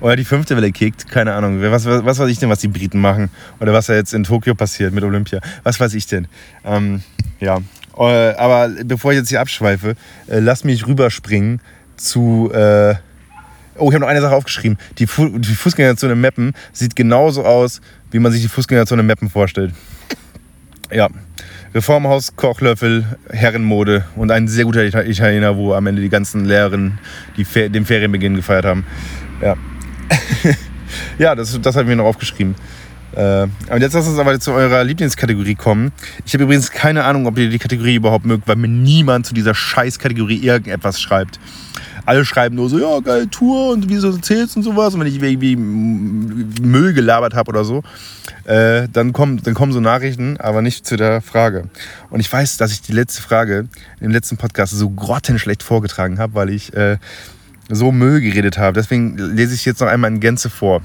oder 0.00 0.16
die 0.16 0.24
fünfte 0.24 0.56
Welle 0.56 0.72
kickt, 0.72 1.08
keine 1.08 1.34
Ahnung. 1.34 1.60
Was, 1.60 1.84
was, 1.84 2.04
was 2.04 2.18
weiß 2.18 2.30
ich 2.30 2.38
denn, 2.38 2.48
was 2.48 2.60
die 2.60 2.68
Briten 2.68 3.00
machen? 3.00 3.30
Oder 3.60 3.72
was 3.72 3.86
da 3.86 3.94
jetzt 3.94 4.14
in 4.14 4.24
Tokio 4.24 4.54
passiert 4.54 4.92
mit 4.92 5.04
Olympia? 5.04 5.40
Was 5.62 5.78
weiß 5.78 5.94
ich 5.94 6.06
denn? 6.06 6.26
Ähm, 6.64 7.02
ja, 7.40 7.60
äh, 7.98 8.34
aber 8.36 8.70
bevor 8.84 9.12
ich 9.12 9.18
jetzt 9.18 9.28
hier 9.28 9.40
abschweife, 9.40 9.94
äh, 10.28 10.38
lass 10.38 10.64
mich 10.64 10.86
rüberspringen 10.86 11.60
zu. 11.96 12.50
Äh, 12.52 12.94
oh, 13.76 13.88
ich 13.88 13.94
habe 13.94 14.00
noch 14.00 14.08
eine 14.08 14.20
Sache 14.20 14.34
aufgeschrieben. 14.34 14.78
Die, 14.98 15.06
Fu 15.06 15.38
die 15.38 15.54
Fußgängerzone 15.54 16.14
Meppen 16.14 16.54
sieht 16.72 16.96
genauso 16.96 17.44
aus, 17.44 17.80
wie 18.10 18.18
man 18.18 18.32
sich 18.32 18.42
die 18.42 18.48
Fußgängerzone 18.48 19.02
Meppen 19.02 19.28
vorstellt. 19.28 19.72
Ja. 20.90 21.08
Reformhaus, 21.72 22.34
Kochlöffel, 22.34 23.04
Herrenmode 23.30 24.04
und 24.16 24.32
ein 24.32 24.48
sehr 24.48 24.64
guter 24.64 24.84
Italiener, 24.84 25.56
wo 25.56 25.72
am 25.72 25.86
Ende 25.86 26.02
die 26.02 26.08
ganzen 26.08 26.44
Lehrerinnen 26.44 26.98
die 27.36 27.44
Fer 27.44 27.68
den 27.68 27.86
Ferienbeginn 27.86 28.34
gefeiert 28.34 28.64
haben. 28.64 28.84
Ja, 29.40 29.56
ja 31.18 31.34
das, 31.34 31.58
das 31.60 31.74
habe 31.74 31.84
ich 31.84 31.88
mir 31.88 31.96
noch 31.96 32.06
aufgeschrieben. 32.06 32.54
Äh, 33.12 33.42
und 33.42 33.80
jetzt 33.80 33.94
lass 33.94 34.06
uns 34.06 34.18
aber 34.18 34.38
zu 34.38 34.52
eurer 34.52 34.84
Lieblingskategorie 34.84 35.56
kommen. 35.56 35.92
Ich 36.24 36.34
habe 36.34 36.44
übrigens 36.44 36.70
keine 36.70 37.04
Ahnung, 37.04 37.26
ob 37.26 37.38
ihr 37.38 37.50
die 37.50 37.58
Kategorie 37.58 37.96
überhaupt 37.96 38.24
mögt, 38.24 38.46
weil 38.46 38.56
mir 38.56 38.68
niemand 38.68 39.26
zu 39.26 39.34
dieser 39.34 39.54
Scheißkategorie 39.54 40.38
irgendetwas 40.38 41.00
schreibt. 41.00 41.40
Alle 42.06 42.24
schreiben 42.24 42.56
nur 42.56 42.68
so, 42.68 42.78
ja, 42.78 43.00
geil, 43.00 43.26
Tour 43.26 43.72
und 43.72 43.88
wie 43.88 43.96
du 43.96 44.10
erzählst 44.10 44.56
und 44.56 44.62
sowas. 44.62 44.94
Und 44.94 45.00
wenn 45.00 45.06
ich 45.06 45.20
irgendwie 45.20 45.56
Müll 45.56 46.92
gelabert 46.92 47.34
habe 47.34 47.50
oder 47.50 47.64
so, 47.64 47.82
äh, 48.44 48.88
dann, 48.92 49.12
kommen, 49.12 49.42
dann 49.42 49.54
kommen 49.54 49.72
so 49.72 49.80
Nachrichten, 49.80 50.36
aber 50.38 50.62
nicht 50.62 50.86
zu 50.86 50.96
der 50.96 51.20
Frage. 51.20 51.68
Und 52.08 52.20
ich 52.20 52.32
weiß, 52.32 52.56
dass 52.56 52.72
ich 52.72 52.80
die 52.80 52.92
letzte 52.92 53.22
Frage 53.22 53.68
im 54.00 54.10
letzten 54.10 54.36
Podcast 54.36 54.72
so 54.72 54.88
grottenschlecht 54.88 55.62
vorgetragen 55.62 56.18
habe, 56.18 56.34
weil 56.34 56.50
ich 56.50 56.72
äh, 56.74 56.96
so 57.70 57.92
Müll 57.92 58.20
geredet 58.20 58.58
habe. 58.58 58.74
Deswegen 58.74 59.16
lese 59.16 59.54
ich 59.54 59.64
jetzt 59.64 59.80
noch 59.80 59.88
einmal 59.88 60.10
in 60.10 60.20
Gänze 60.20 60.50
vor. 60.50 60.82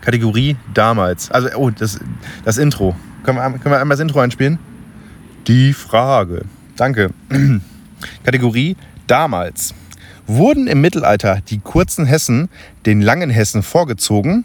Kategorie 0.00 0.56
damals. 0.74 1.30
Also, 1.30 1.48
oh, 1.56 1.70
das, 1.70 1.98
das 2.44 2.58
Intro. 2.58 2.94
Können 3.24 3.38
wir, 3.38 3.50
können 3.58 3.74
wir 3.74 3.80
einmal 3.80 3.96
das 3.96 4.02
Intro 4.02 4.20
einspielen? 4.20 4.58
Die 5.46 5.72
Frage. 5.72 6.42
Danke. 6.76 7.10
Kategorie 8.24 8.76
damals. 9.06 9.74
Wurden 10.26 10.66
im 10.66 10.80
Mittelalter 10.80 11.40
die 11.48 11.58
kurzen 11.58 12.04
Hessen 12.04 12.48
den 12.84 13.00
langen 13.00 13.30
Hessen 13.30 13.62
vorgezogen, 13.62 14.44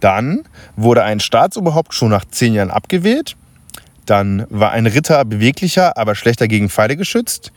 dann 0.00 0.42
wurde 0.76 1.04
ein 1.04 1.20
Staatsoberhaupt 1.20 1.94
schon 1.94 2.10
nach 2.10 2.24
zehn 2.24 2.54
Jahren 2.54 2.70
abgewählt, 2.70 3.36
dann 4.04 4.46
war 4.50 4.72
ein 4.72 4.86
Ritter 4.86 5.24
beweglicher, 5.24 5.96
aber 5.96 6.14
schlechter 6.14 6.48
gegen 6.48 6.68
Pfeile 6.68 6.96
geschützt, 6.96 7.52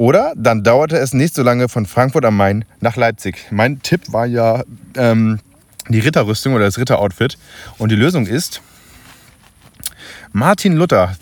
oder 0.00 0.32
dann 0.34 0.64
dauerte 0.64 0.96
es 0.96 1.12
nicht 1.12 1.34
so 1.34 1.42
lange 1.42 1.68
von 1.68 1.84
Frankfurt 1.84 2.24
am 2.24 2.34
Main 2.34 2.64
nach 2.80 2.96
Leipzig. 2.96 3.48
Mein 3.50 3.82
Tipp 3.82 4.10
war 4.10 4.24
ja 4.24 4.64
ähm, 4.96 5.40
die 5.90 5.98
Ritterrüstung 5.98 6.54
oder 6.54 6.64
das 6.64 6.78
Ritteroutfit. 6.78 7.36
Und 7.76 7.92
die 7.92 7.96
Lösung 7.96 8.26
ist 8.26 8.62
Martin 10.32 10.76
Luther. 10.76 11.12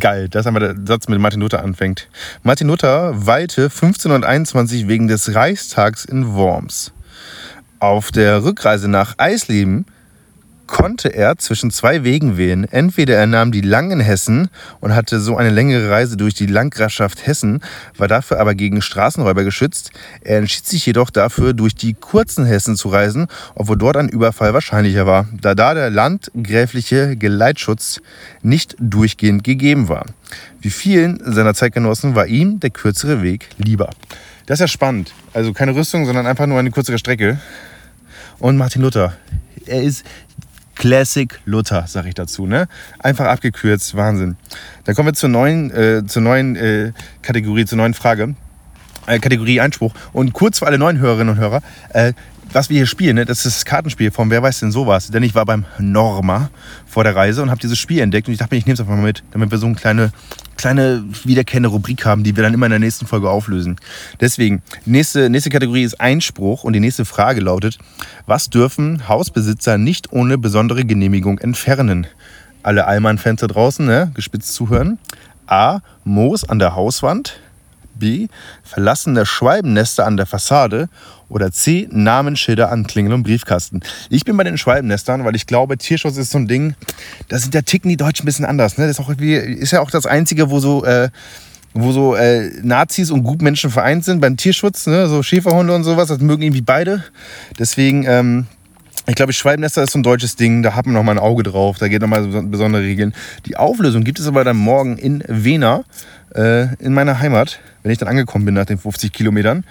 Geil, 0.00 0.28
das 0.28 0.40
ist 0.40 0.46
einmal 0.48 0.74
der 0.74 0.74
Satz 0.84 1.06
mit 1.06 1.20
Martin 1.20 1.42
Luther 1.42 1.62
anfängt. 1.62 2.08
Martin 2.42 2.66
Luther 2.66 3.24
weilte 3.24 3.66
1521 3.66 4.88
wegen 4.88 5.06
des 5.06 5.32
Reichstags 5.36 6.04
in 6.04 6.34
Worms. 6.34 6.92
Auf 7.78 8.10
der 8.10 8.42
Rückreise 8.42 8.88
nach 8.88 9.14
Eisleben 9.16 9.86
konnte 10.66 11.08
er 11.14 11.36
zwischen 11.38 11.70
zwei 11.70 12.04
Wegen 12.04 12.36
wählen. 12.36 12.64
Entweder 12.70 13.16
er 13.16 13.26
nahm 13.26 13.52
die 13.52 13.60
langen 13.60 14.00
Hessen 14.00 14.48
und 14.80 14.94
hatte 14.94 15.20
so 15.20 15.36
eine 15.36 15.50
längere 15.50 15.90
Reise 15.90 16.16
durch 16.16 16.34
die 16.34 16.46
Landgrafschaft 16.46 17.26
Hessen, 17.26 17.60
war 17.96 18.08
dafür 18.08 18.40
aber 18.40 18.54
gegen 18.54 18.82
Straßenräuber 18.82 19.44
geschützt. 19.44 19.90
Er 20.22 20.38
entschied 20.38 20.66
sich 20.66 20.86
jedoch 20.86 21.10
dafür, 21.10 21.52
durch 21.52 21.74
die 21.74 21.94
kurzen 21.94 22.46
Hessen 22.46 22.76
zu 22.76 22.88
reisen, 22.88 23.26
obwohl 23.54 23.78
dort 23.78 23.96
ein 23.96 24.08
Überfall 24.08 24.54
wahrscheinlicher 24.54 25.06
war, 25.06 25.26
da 25.40 25.54
da 25.54 25.74
der 25.74 25.90
landgräfliche 25.90 27.16
Geleitschutz 27.16 28.00
nicht 28.42 28.76
durchgehend 28.78 29.44
gegeben 29.44 29.88
war. 29.88 30.06
Wie 30.60 30.70
vielen 30.70 31.20
seiner 31.32 31.54
Zeitgenossen 31.54 32.14
war 32.14 32.26
ihm 32.26 32.60
der 32.60 32.70
kürzere 32.70 33.22
Weg 33.22 33.48
lieber. 33.58 33.90
Das 34.46 34.56
ist 34.56 34.60
ja 34.60 34.68
spannend. 34.68 35.12
Also 35.32 35.52
keine 35.52 35.74
Rüstung, 35.74 36.06
sondern 36.06 36.26
einfach 36.26 36.46
nur 36.46 36.58
eine 36.58 36.70
kürzere 36.70 36.98
Strecke. 36.98 37.38
Und 38.38 38.56
Martin 38.56 38.82
Luther. 38.82 39.14
Er 39.66 39.82
ist 39.82 40.04
Classic 40.74 41.40
Luther, 41.44 41.86
sage 41.86 42.08
ich 42.08 42.14
dazu. 42.14 42.46
Ne? 42.46 42.66
Einfach 42.98 43.26
abgekürzt, 43.26 43.94
Wahnsinn. 43.96 44.36
Dann 44.84 44.94
kommen 44.94 45.08
wir 45.08 45.14
zur 45.14 45.28
neuen, 45.28 45.70
äh, 45.70 46.06
zur 46.06 46.22
neuen 46.22 46.56
äh, 46.56 46.92
Kategorie, 47.22 47.64
zur 47.64 47.78
neuen 47.78 47.94
Frage. 47.94 48.34
Äh, 49.06 49.18
Kategorie 49.18 49.60
Einspruch. 49.60 49.94
Und 50.12 50.32
kurz 50.32 50.58
für 50.58 50.66
alle 50.66 50.78
neuen 50.78 50.98
Hörerinnen 50.98 51.34
und 51.34 51.40
Hörer, 51.40 51.62
äh, 51.90 52.12
was 52.54 52.70
wir 52.70 52.76
hier 52.76 52.86
spielen, 52.86 53.16
ne, 53.16 53.24
das 53.24 53.44
ist 53.44 53.56
das 53.56 53.64
Kartenspiel 53.64 54.10
von 54.10 54.30
Wer 54.30 54.42
weiß 54.42 54.60
denn 54.60 54.70
sowas. 54.70 55.10
Denn 55.10 55.22
ich 55.22 55.34
war 55.34 55.44
beim 55.44 55.64
Norma 55.78 56.50
vor 56.86 57.04
der 57.04 57.16
Reise 57.16 57.42
und 57.42 57.50
habe 57.50 57.60
dieses 57.60 57.78
Spiel 57.78 58.00
entdeckt 58.00 58.28
und 58.28 58.32
ich 58.32 58.38
dachte 58.38 58.54
mir, 58.54 58.58
ich 58.58 58.66
nehme 58.66 58.74
es 58.74 58.80
einfach 58.80 58.94
mal 58.94 59.02
mit, 59.02 59.22
damit 59.32 59.50
wir 59.50 59.58
so 59.58 59.66
eine 59.66 59.74
kleine, 59.74 60.12
kleine 60.56 61.04
wiederkehrende 61.24 61.68
Rubrik 61.68 62.06
haben, 62.06 62.22
die 62.22 62.36
wir 62.36 62.44
dann 62.44 62.54
immer 62.54 62.66
in 62.66 62.70
der 62.70 62.78
nächsten 62.78 63.06
Folge 63.06 63.28
auflösen. 63.28 63.76
Deswegen, 64.20 64.62
nächste, 64.86 65.28
nächste 65.28 65.50
Kategorie 65.50 65.82
ist 65.82 66.00
Einspruch 66.00 66.64
und 66.64 66.72
die 66.74 66.80
nächste 66.80 67.04
Frage 67.04 67.40
lautet, 67.40 67.78
was 68.26 68.50
dürfen 68.50 69.08
Hausbesitzer 69.08 69.76
nicht 69.76 70.12
ohne 70.12 70.38
besondere 70.38 70.84
Genehmigung 70.84 71.38
entfernen? 71.38 72.06
Alle 72.62 72.86
Allmann-Fans 72.86 73.40
draußen, 73.40 73.84
ne, 73.84 74.12
gespitzt 74.14 74.54
zuhören. 74.54 74.98
A. 75.46 75.80
Moos 76.04 76.48
an 76.48 76.58
der 76.58 76.74
Hauswand. 76.74 77.38
B. 77.98 78.28
Verlassene 78.62 79.26
Schwalbennester 79.26 80.06
an 80.06 80.16
der 80.16 80.26
Fassade. 80.26 80.88
Oder 81.28 81.50
C. 81.50 81.88
Namensschilder 81.90 82.70
an 82.70 82.86
Klingel 82.86 83.14
und 83.14 83.22
Briefkasten. 83.22 83.80
Ich 84.10 84.24
bin 84.24 84.36
bei 84.36 84.44
den 84.44 84.58
Schwalbennestern, 84.58 85.24
weil 85.24 85.34
ich 85.34 85.46
glaube, 85.46 85.78
Tierschutz 85.78 86.16
ist 86.16 86.30
so 86.30 86.38
ein 86.38 86.46
Ding, 86.46 86.74
da 87.28 87.38
sind 87.38 87.54
der 87.54 87.64
ticken 87.64 87.88
die 87.88 87.96
Deutschen 87.96 88.24
ein 88.24 88.26
bisschen 88.26 88.44
anders. 88.44 88.78
Ne? 88.78 88.86
Das 88.86 88.98
ist, 88.98 89.04
auch 89.04 89.10
ist 89.10 89.70
ja 89.70 89.80
auch 89.80 89.90
das 89.90 90.06
Einzige, 90.06 90.50
wo 90.50 90.60
so... 90.60 90.84
Äh, 90.84 91.10
wo 91.74 91.90
so 91.90 92.14
äh, 92.14 92.50
Nazis 92.62 93.10
und 93.10 93.24
Gutmenschen 93.24 93.68
vereint 93.68 94.04
sind 94.04 94.20
beim 94.20 94.36
Tierschutz, 94.36 94.86
ne? 94.86 95.08
so 95.08 95.24
Schäferhunde 95.24 95.74
und 95.74 95.82
sowas, 95.82 96.08
das 96.08 96.20
mögen 96.20 96.42
irgendwie 96.42 96.60
beide. 96.60 97.02
Deswegen, 97.58 98.04
ähm, 98.06 98.46
ich 99.06 99.16
glaube, 99.16 99.32
Schwalbennester 99.32 99.82
ist 99.82 99.90
so 99.90 99.98
ein 99.98 100.04
deutsches 100.04 100.36
Ding, 100.36 100.62
da 100.62 100.74
hat 100.74 100.86
man 100.86 100.94
noch 100.94 101.02
mal 101.02 101.12
ein 101.12 101.18
Auge 101.18 101.42
drauf, 101.42 101.78
da 101.78 101.88
geht 101.88 102.00
noch 102.00 102.08
mal 102.08 102.24
besondere 102.24 102.82
Regeln. 102.82 103.12
Die 103.46 103.56
Auflösung 103.56 104.04
gibt 104.04 104.20
es 104.20 104.28
aber 104.28 104.44
dann 104.44 104.56
morgen 104.56 104.96
in 104.96 105.24
Wena, 105.26 105.84
äh, 106.34 106.74
in 106.76 106.94
meiner 106.94 107.20
Heimat 107.20 107.60
wenn 107.84 107.92
ich 107.92 107.98
dann 107.98 108.08
angekommen 108.08 108.44
bin 108.44 108.54
nach 108.54 108.64
den 108.64 108.78
50 108.78 109.12
Kilometern. 109.12 109.62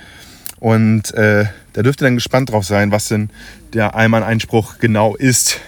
Und 0.60 1.14
äh, 1.16 1.46
da 1.74 1.82
dürft 1.82 2.02
ihr 2.02 2.06
dann 2.06 2.16
gespannt 2.16 2.52
drauf 2.52 2.64
sein, 2.64 2.92
was 2.92 3.10
denn 3.10 3.30
der 3.74 3.96
Allmann-Einspruch 3.96 4.78
genau 4.80 5.16
ist. 5.16 5.60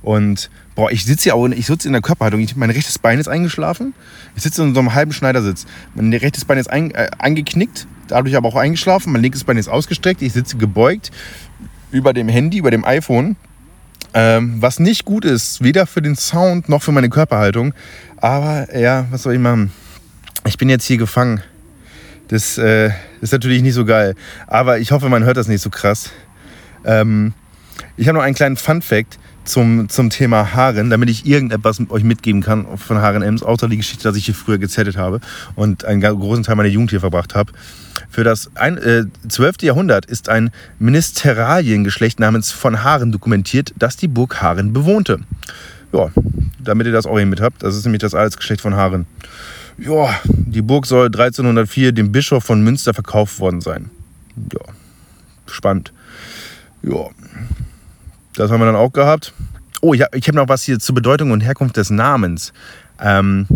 Und 0.00 0.48
boah, 0.74 0.90
ich 0.90 1.04
sitze 1.04 1.28
ja 1.28 1.34
auch, 1.34 1.46
ich 1.48 1.66
sitze 1.66 1.88
in 1.88 1.92
der 1.92 2.00
Körperhaltung. 2.00 2.40
Ich, 2.40 2.56
mein 2.56 2.70
rechtes 2.70 2.98
Bein 2.98 3.18
ist 3.18 3.28
eingeschlafen. 3.28 3.92
Ich 4.36 4.44
sitze 4.44 4.62
in 4.62 4.74
so 4.74 4.80
einem 4.80 4.94
halben 4.94 5.12
Schneidersitz. 5.12 5.66
Mein 5.94 6.12
rechtes 6.14 6.46
Bein 6.46 6.56
ist 6.56 6.70
ein, 6.70 6.92
äh, 6.92 7.10
eingeknickt, 7.18 7.86
dadurch 8.08 8.36
aber 8.36 8.48
auch 8.48 8.56
eingeschlafen. 8.56 9.12
Mein 9.12 9.22
linkes 9.22 9.44
Bein 9.44 9.58
ist 9.58 9.68
ausgestreckt. 9.68 10.22
Ich 10.22 10.32
sitze 10.32 10.56
gebeugt 10.56 11.10
über 11.90 12.14
dem 12.14 12.28
Handy, 12.28 12.58
über 12.58 12.70
dem 12.70 12.84
iPhone. 12.84 13.36
Ähm, 14.14 14.56
was 14.60 14.78
nicht 14.78 15.04
gut 15.04 15.24
ist, 15.24 15.62
weder 15.64 15.86
für 15.86 16.00
den 16.00 16.16
Sound 16.16 16.68
noch 16.68 16.82
für 16.82 16.92
meine 16.92 17.10
Körperhaltung. 17.10 17.74
Aber 18.18 18.74
ja, 18.78 19.06
was 19.10 19.24
soll 19.24 19.34
ich 19.34 19.40
machen? 19.40 19.72
Ich 20.44 20.58
bin 20.58 20.68
jetzt 20.68 20.84
hier 20.84 20.98
gefangen 20.98 21.42
das 22.32 22.56
äh, 22.56 22.90
ist 23.20 23.32
natürlich 23.32 23.60
nicht 23.60 23.74
so 23.74 23.84
geil. 23.84 24.14
Aber 24.46 24.78
ich 24.78 24.90
hoffe, 24.90 25.10
man 25.10 25.22
hört 25.24 25.36
das 25.36 25.48
nicht 25.48 25.60
so 25.60 25.68
krass. 25.68 26.10
Ähm, 26.82 27.34
ich 27.98 28.08
habe 28.08 28.16
noch 28.16 28.24
einen 28.24 28.34
kleinen 28.34 28.56
Fun-Fact 28.56 29.18
zum, 29.44 29.90
zum 29.90 30.08
Thema 30.08 30.54
Haaren, 30.54 30.88
damit 30.88 31.10
ich 31.10 31.26
irgendetwas 31.26 31.78
mit 31.78 31.90
euch 31.90 32.04
mitgeben 32.04 32.40
kann 32.40 32.78
von 32.78 33.02
Haaren 33.02 33.22
Ems, 33.22 33.42
außer 33.42 33.68
die 33.68 33.76
Geschichte, 33.76 34.04
dass 34.04 34.16
ich 34.16 34.24
hier 34.24 34.34
früher 34.34 34.56
gezettet 34.56 34.96
habe 34.96 35.20
und 35.56 35.84
einen 35.84 36.00
großen 36.00 36.42
Teil 36.42 36.56
meiner 36.56 36.70
Jugend 36.70 36.88
hier 36.88 37.00
verbracht 37.00 37.34
habe. 37.34 37.52
Für 38.08 38.24
das 38.24 38.50
ein, 38.54 38.78
äh, 38.78 39.04
12. 39.28 39.56
Jahrhundert 39.60 40.06
ist 40.06 40.30
ein 40.30 40.52
Ministerialiengeschlecht 40.78 42.18
namens 42.18 42.50
von 42.50 42.82
Haaren 42.82 43.12
dokumentiert, 43.12 43.74
das 43.76 43.98
die 43.98 44.08
Burg 44.08 44.40
Haaren 44.40 44.72
bewohnte. 44.72 45.20
Ja, 45.92 46.10
damit 46.64 46.86
ihr 46.86 46.94
das 46.94 47.04
auch 47.04 47.18
hier 47.18 47.26
mit 47.26 47.42
habt, 47.42 47.62
das 47.62 47.76
ist 47.76 47.84
nämlich 47.84 48.00
das 48.00 48.14
Adelsgeschlecht 48.14 48.62
von 48.62 48.74
Haaren. 48.74 49.04
Ja, 49.78 50.10
die 50.26 50.62
Burg 50.62 50.86
soll 50.86 51.06
1304 51.06 51.92
dem 51.92 52.12
Bischof 52.12 52.44
von 52.44 52.62
Münster 52.62 52.94
verkauft 52.94 53.40
worden 53.40 53.60
sein. 53.60 53.90
Ja, 54.52 54.60
spannend. 55.46 55.92
Ja, 56.82 57.06
das 58.34 58.50
haben 58.50 58.60
wir 58.60 58.66
dann 58.66 58.76
auch 58.76 58.92
gehabt. 58.92 59.32
Oh, 59.80 59.94
ich 59.94 60.02
habe 60.02 60.18
hab 60.18 60.34
noch 60.34 60.48
was 60.48 60.62
hier 60.62 60.78
zur 60.78 60.94
Bedeutung 60.94 61.30
und 61.30 61.40
Herkunft 61.40 61.76
des 61.76 61.90
Namens. 61.90 62.52
Ähm, 63.00 63.46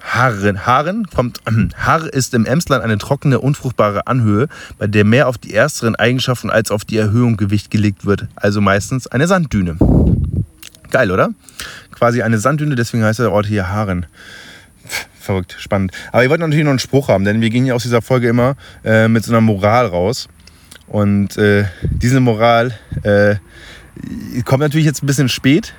Harren. 0.00 0.66
Harren 0.66 1.06
kommt. 1.06 1.40
Harr 1.76 2.12
ist 2.12 2.34
im 2.34 2.44
Emsland 2.44 2.84
eine 2.84 2.98
trockene, 2.98 3.40
unfruchtbare 3.40 4.06
Anhöhe, 4.06 4.48
bei 4.78 4.86
der 4.86 5.04
mehr 5.04 5.28
auf 5.28 5.38
die 5.38 5.54
ersteren 5.54 5.96
Eigenschaften 5.96 6.50
als 6.50 6.70
auf 6.70 6.84
die 6.84 6.96
Erhöhung 6.96 7.36
Gewicht 7.36 7.70
gelegt 7.70 8.04
wird. 8.04 8.26
Also 8.36 8.60
meistens 8.60 9.06
eine 9.06 9.26
Sanddüne. 9.26 9.76
Geil, 10.90 11.10
oder? 11.10 11.30
Quasi 11.92 12.22
eine 12.22 12.38
Sanddüne, 12.38 12.74
deswegen 12.74 13.04
heißt 13.04 13.20
der 13.20 13.32
Ort 13.32 13.46
hier 13.46 13.68
Harren 13.68 14.06
verrückt, 15.22 15.56
spannend. 15.58 15.92
Aber 16.12 16.22
ich 16.22 16.30
wollte 16.30 16.42
natürlich 16.42 16.64
noch 16.64 16.70
einen 16.70 16.78
Spruch 16.78 17.08
haben, 17.08 17.24
denn 17.24 17.40
wir 17.40 17.50
gehen 17.50 17.66
ja 17.66 17.74
aus 17.74 17.82
dieser 17.82 18.02
Folge 18.02 18.28
immer 18.28 18.56
äh, 18.84 19.08
mit 19.08 19.24
so 19.24 19.32
einer 19.32 19.40
Moral 19.40 19.86
raus. 19.86 20.28
Und 20.86 21.36
äh, 21.38 21.64
diese 21.82 22.20
Moral 22.20 22.72
äh, 23.02 23.36
kommt 24.44 24.60
natürlich 24.60 24.86
jetzt 24.86 25.02
ein 25.02 25.06
bisschen 25.06 25.28
spät. 25.28 25.74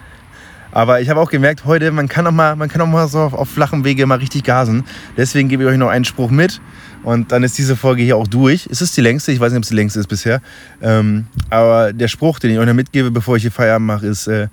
Aber 0.71 1.01
ich 1.01 1.10
habe 1.10 1.19
auch 1.19 1.29
gemerkt, 1.29 1.65
heute, 1.65 1.91
man 1.91 2.08
kann 2.08 2.25
auch 2.25 2.32
mal, 2.32 2.56
man 2.56 2.67
kann 2.67 2.82
auch 2.82 2.88
mal 2.88 3.08
so 3.08 3.19
auf, 3.19 3.34
auf 3.34 3.47
flachem 3.47 3.84
Wege 3.84 4.08
mal 4.08 4.17
richtig 4.17 4.43
gasen. 4.43 4.86
Deswegen 5.15 5.47
gebe 5.47 5.63
ich 5.63 5.69
euch 5.69 5.77
noch 5.77 5.89
einen 5.89 6.03
Spruch 6.03 6.32
mit. 6.32 6.62
Und 7.03 7.32
dann 7.32 7.43
ist 7.43 7.58
diese 7.60 7.75
Folge 7.75 8.01
hier 8.01 8.17
auch 8.17 8.27
durch. 8.27 8.67
Es 8.71 8.82
ist 8.82 8.97
die 8.97 9.01
längste, 9.01 9.32
ich 9.32 9.39
weiß 9.39 9.51
nicht, 9.51 9.58
ob 9.58 9.63
es 9.63 9.69
die 9.69 9.75
längste 9.75 9.99
ist 9.99 10.08
bisher. 10.08 10.41
Ähm, 10.82 11.27
aber 11.51 11.93
der 11.93 12.08
Spruch, 12.08 12.39
den 12.39 12.49
ich 12.49 12.58
euch 12.58 12.65
noch 12.65 12.73
mitgebe, 12.73 13.12
bevor 13.12 13.36
ich 13.36 13.43
hier 13.43 13.51
Feierabend 13.51 13.86
mache, 13.86 14.08
ist 14.08 14.25
äh, 14.27 14.47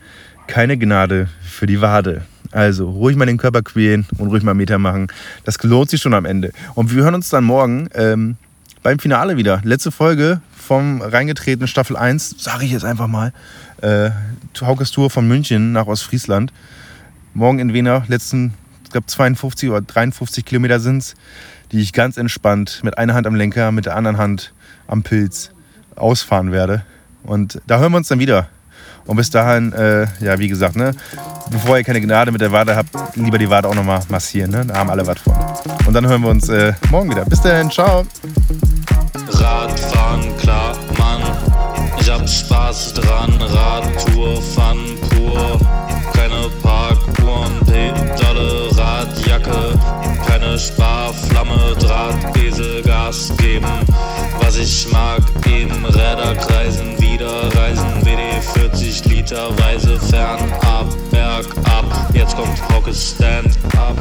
keine 0.47 0.77
Gnade 0.77 1.29
für 1.43 1.67
die 1.67 1.81
Wade. 1.81 2.23
Also 2.53 2.91
ruhig 2.91 3.17
mal 3.17 3.27
den 3.27 3.37
Körper 3.37 3.63
quälen 3.63 4.07
und 4.19 4.29
ruhig 4.29 4.43
mal 4.43 4.55
Meter 4.55 4.79
machen. 4.79 5.09
Das 5.45 5.63
lohnt 5.63 5.91
sich 5.91 6.01
schon 6.01 6.15
am 6.15 6.25
Ende. 6.25 6.53
Und 6.75 6.95
wir 6.95 7.05
hören 7.05 7.15
uns 7.15 7.29
dann 7.29 7.45
morgen 7.45 7.89
ähm, 7.95 8.37
beim 8.83 8.99
Finale 8.99 9.37
wieder. 9.37 9.61
Letzte 9.65 9.91
Folge 9.93 10.41
vom 10.57 11.01
reingetretenen 11.01 11.69
Staffel 11.69 11.97
1, 11.97 12.37
sage 12.39 12.65
ich 12.65 12.73
jetzt 12.73 12.85
einfach 12.85 13.07
mal. 13.07 13.33
Äh, 13.83 14.11
Haukes 14.61 14.91
Tour 14.91 15.11
von 15.11 15.27
München 15.27 15.73
nach 15.73 15.87
Ostfriesland. 15.87 16.53
Morgen 17.35 17.61
in 17.61 17.73
Wiener, 17.73 18.05
letzten, 18.09 18.55
ich 18.85 18.91
glaube 18.91 19.07
52 19.07 19.71
oder 19.71 19.81
53 19.81 20.45
Kilometer 20.45 20.81
sind 20.81 20.99
es, 20.99 21.15
die 21.73 21.81
ich 21.81 21.93
ganz 21.93 22.17
entspannt 22.17 22.81
mit 22.83 22.99
einer 22.99 23.15
Hand 23.15 23.27
am 23.27 23.35
Lenker, 23.35 23.73
mit 23.73 23.87
der 23.87 23.97
anderen 23.97 24.19
Hand 24.19 24.53
am 24.89 25.03
Pilz 25.03 25.51
ausfahren 25.95 26.51
werde. 26.53 26.83
Und 27.23 27.61
da 27.67 27.79
hören 27.79 27.93
wir 27.93 27.99
uns 27.99 28.09
dann 28.09 28.19
wieder. 28.19 28.49
Und 29.07 29.17
bis 29.17 29.31
dahin, 29.31 29.73
äh, 29.73 30.07
ja, 30.21 30.39
wie 30.39 30.49
gesagt, 30.49 30.77
ne, 30.77 30.93
bevor 31.51 31.79
ihr 31.79 31.85
keine 31.85 32.01
Gnade 32.01 32.33
mit 32.33 32.41
der 32.41 32.53
Wade 32.53 32.77
habt, 32.77 32.91
lieber 33.17 33.39
die 33.39 33.51
Wade 33.51 33.69
auch 33.69 33.75
nochmal 33.75 34.01
massieren. 34.09 34.51
Ne? 34.51 34.65
Da 34.67 34.77
haben 34.77 34.91
alle 34.91 35.07
was 35.07 35.19
von. 35.21 35.35
Und 35.87 35.95
dann 35.95 36.07
hören 36.07 36.23
wir 36.23 36.31
uns 36.31 36.49
äh, 36.49 36.73
morgen 36.91 37.11
wieder. 37.11 37.25
Bis 37.25 37.41
dahin, 37.41 37.71
ciao. 37.71 38.05
Radfahren, 39.29 40.37
klar, 40.39 40.77
Mann. 40.99 41.23
Ich 42.01 42.11
hab 42.11 42.29
Spaß 42.29 42.95
dran. 42.95 43.33
Radtour, 43.41 44.41
Fun 44.41 44.99
pur. 45.11 45.80
Sparflamme, 50.61 51.75
Drahtesel, 51.79 52.83
Gas 52.83 53.33
geben. 53.39 53.67
Was 54.41 54.59
ich 54.59 54.91
mag, 54.93 55.23
eben 55.47 55.85
Räder 55.87 56.35
kreisen, 56.35 57.01
wieder 57.01 57.55
reisen. 57.57 58.05
WD 58.05 58.43
40 58.55 59.05
Liter 59.07 59.59
Weise 59.59 59.99
fernab, 59.99 60.87
bergab. 61.11 62.11
Jetzt 62.13 62.37
kommt 62.37 62.59
Hocke 62.73 62.93
Stand 62.93 63.57
up. 63.77 63.97